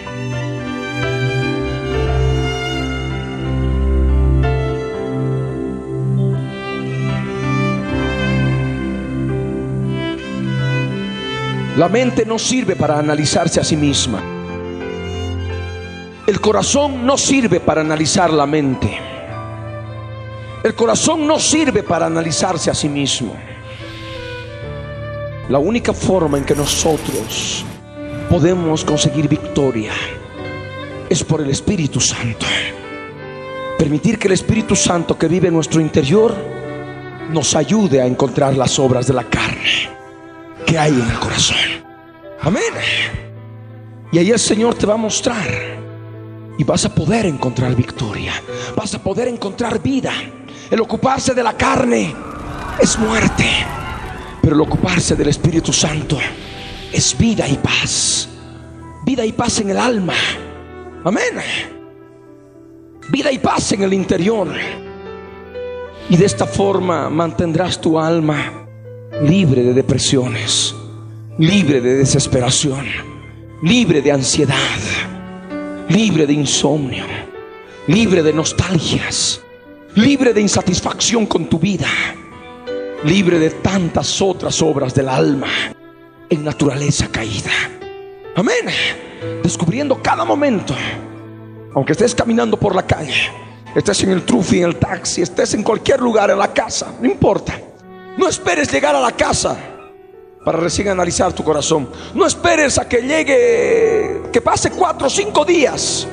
[11.77, 14.21] La mente no sirve para analizarse a sí misma.
[16.27, 18.99] El corazón no sirve para analizar la mente.
[20.65, 23.37] El corazón no sirve para analizarse a sí mismo.
[25.49, 27.65] La única forma en que nosotros
[28.29, 29.93] podemos conseguir victoria
[31.09, 32.45] es por el Espíritu Santo.
[33.79, 36.35] Permitir que el Espíritu Santo que vive en nuestro interior
[37.31, 39.89] nos ayude a encontrar las obras de la carne
[40.67, 41.57] que hay en el corazón.
[42.43, 42.63] Amén.
[44.13, 45.47] Y ahí el Señor te va a mostrar
[46.59, 48.35] y vas a poder encontrar victoria.
[48.77, 50.13] Vas a poder encontrar vida.
[50.71, 52.15] El ocuparse de la carne
[52.81, 53.47] es muerte.
[54.43, 56.19] Pero el ocuparse del Espíritu Santo
[56.93, 58.29] es vida y paz.
[59.05, 60.15] Vida y paz en el alma.
[61.05, 61.35] Amén.
[63.11, 64.49] Vida y paz en el interior.
[66.11, 68.67] Y de esta forma mantendrás tu alma
[69.23, 70.75] libre de depresiones,
[71.39, 72.87] libre de desesperación,
[73.63, 74.57] libre de ansiedad,
[75.89, 77.05] libre de insomnio,
[77.87, 79.41] libre de nostalgias,
[79.95, 81.89] libre de insatisfacción con tu vida,
[83.05, 85.49] libre de tantas otras obras del alma
[86.29, 87.51] en naturaleza caída.
[88.37, 88.67] Amén.
[89.43, 90.75] Descubriendo cada momento,
[91.75, 93.31] aunque estés caminando por la calle,
[93.75, 97.09] estés en el trufi, en el taxi, estés en cualquier lugar, en la casa, no
[97.09, 97.69] importa
[98.19, 99.57] no esperes llegar a la casa
[100.45, 101.89] para recién analizar tu corazón.
[102.15, 106.07] No esperes a que llegue, que pase cuatro o cinco días.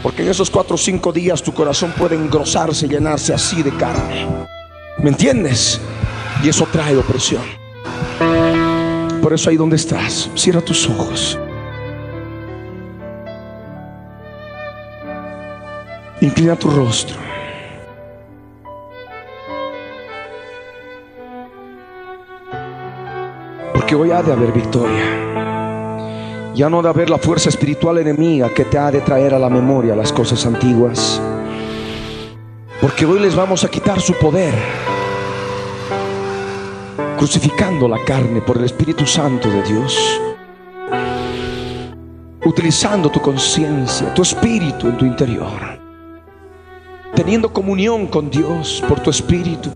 [0.00, 3.76] Porque en esos cuatro o cinco días tu corazón puede engrosarse y llenarse así de
[3.76, 4.46] carne.
[5.02, 5.80] ¿Me entiendes?
[6.42, 7.42] Y eso trae opresión.
[9.22, 11.38] Por eso ahí donde estás, cierra tus ojos.
[16.20, 17.28] Inclina tu rostro.
[23.88, 26.52] que hoy ha de haber victoria.
[26.54, 29.38] Ya no ha de haber la fuerza espiritual enemiga que te ha de traer a
[29.38, 31.18] la memoria las cosas antiguas.
[32.80, 34.54] Porque hoy les vamos a quitar su poder,
[37.16, 40.20] crucificando la carne por el Espíritu Santo de Dios,
[42.44, 45.78] utilizando tu conciencia, tu espíritu en tu interior,
[47.14, 49.72] teniendo comunión con Dios por tu espíritu,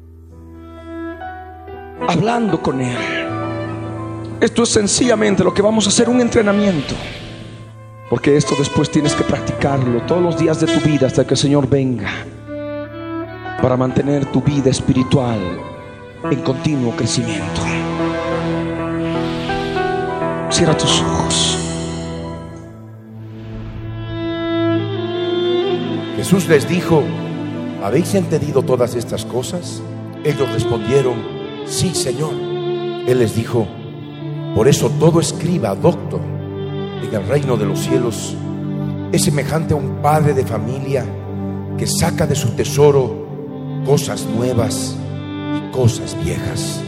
[2.06, 3.22] hablando con Él
[4.42, 6.96] esto es sencillamente lo que vamos a hacer, un entrenamiento.
[8.10, 11.38] Porque esto después tienes que practicarlo todos los días de tu vida hasta que el
[11.38, 12.10] Señor venga.
[13.62, 15.38] Para mantener tu vida espiritual
[16.28, 17.60] en continuo crecimiento.
[20.50, 21.58] Cierra tus ojos.
[26.16, 27.04] Jesús les dijo,
[27.84, 29.80] ¿habéis entendido todas estas cosas?
[30.24, 31.14] Ellos respondieron,
[31.64, 32.34] sí, Señor.
[32.34, 33.68] Él les dijo,
[34.56, 36.20] por eso todo escriba, doctor,
[37.00, 38.36] en el reino de los cielos
[39.12, 41.06] es semejante a un padre de familia
[41.78, 43.21] que saca de su tesoro
[43.84, 44.96] cosas nuevas
[45.56, 46.80] y cosas viejas.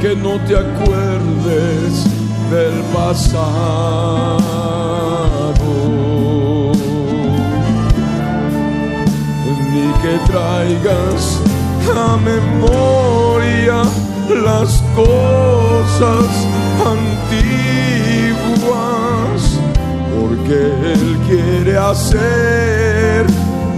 [0.00, 2.04] Que no te acuerdes
[2.50, 4.38] del pasado.
[9.72, 11.22] Ni que traigas
[11.94, 13.82] a memoria
[14.42, 16.28] las cosas
[16.96, 17.60] antiguas,
[20.18, 20.58] porque
[20.92, 23.26] Él quiere hacer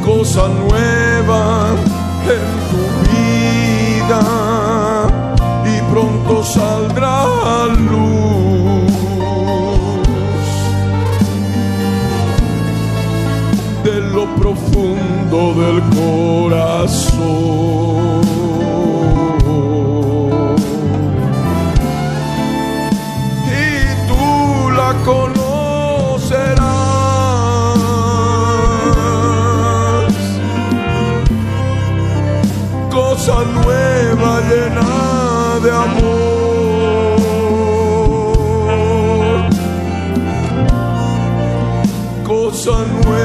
[0.04, 1.74] cosa nueva
[2.26, 2.91] en tu
[6.41, 7.24] y saldrá
[7.91, 8.93] luz.
[13.85, 17.43] De lo profundo del corazón.
[25.05, 26.62] conocerás
[32.91, 34.91] cosa nueva llena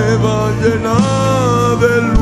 [0.07, 2.16] nueva llena de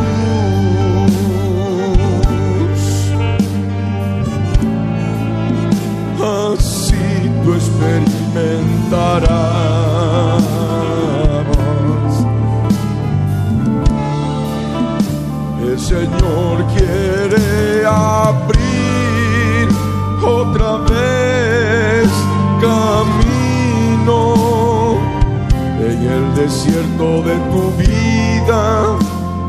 [26.95, 28.97] desierto de tu vida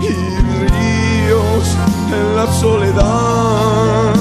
[0.00, 0.12] y
[0.68, 1.76] ríos
[2.12, 4.14] en la soledad,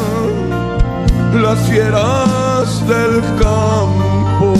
[1.33, 4.53] las fieras del campo.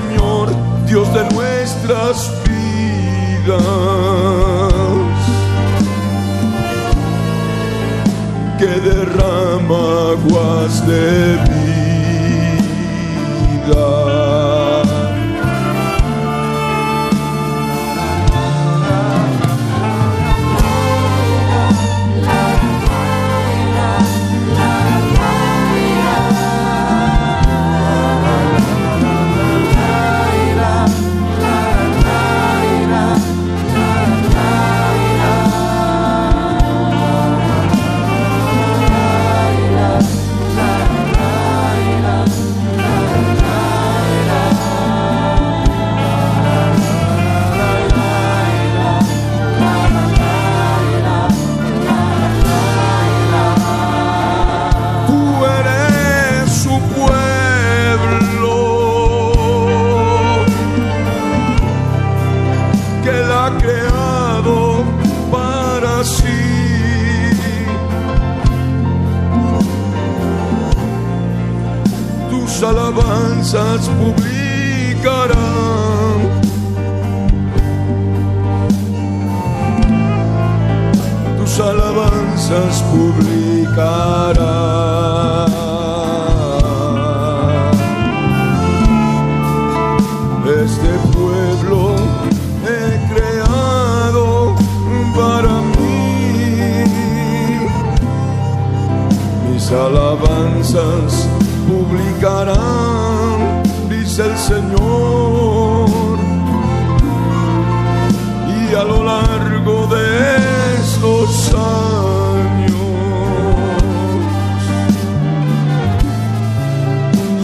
[0.06, 0.48] Señor,
[0.86, 3.62] Dios de nuestras vidas,
[8.58, 11.38] que derrama aguas de
[13.66, 14.25] vida.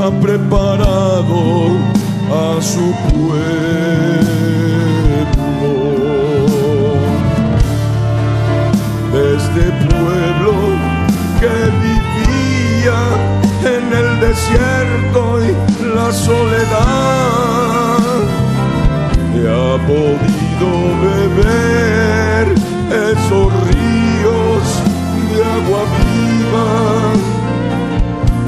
[0.02, 1.76] Ha preparado
[2.28, 3.42] a su pueblo.
[9.36, 10.52] Este pueblo
[11.38, 11.54] que
[11.86, 13.00] vivía
[13.76, 15.50] en el desierto y
[15.94, 17.98] la soledad,
[19.32, 20.70] que ha podido
[21.06, 22.44] beber
[23.12, 24.62] esos ríos
[25.30, 26.70] de agua viva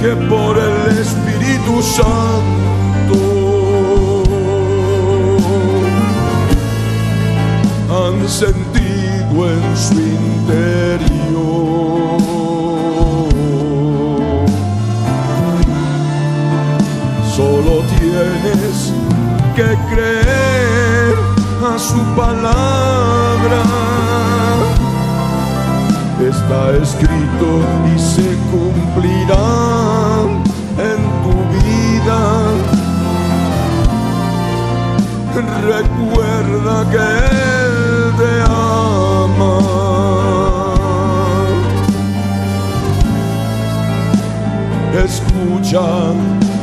[0.05, 0.74] que por el
[1.65, 3.21] Espíritu Santo
[7.91, 11.25] han sentido en su interior.
[17.35, 18.93] Solo tienes
[19.57, 21.15] que creer
[21.65, 23.62] a su palabra.
[26.21, 27.49] Está escrito
[27.95, 29.84] y se cumplirá
[35.65, 39.59] Recuerda que Él te ama.
[45.05, 45.87] Escucha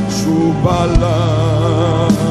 [0.10, 2.31] su palabra.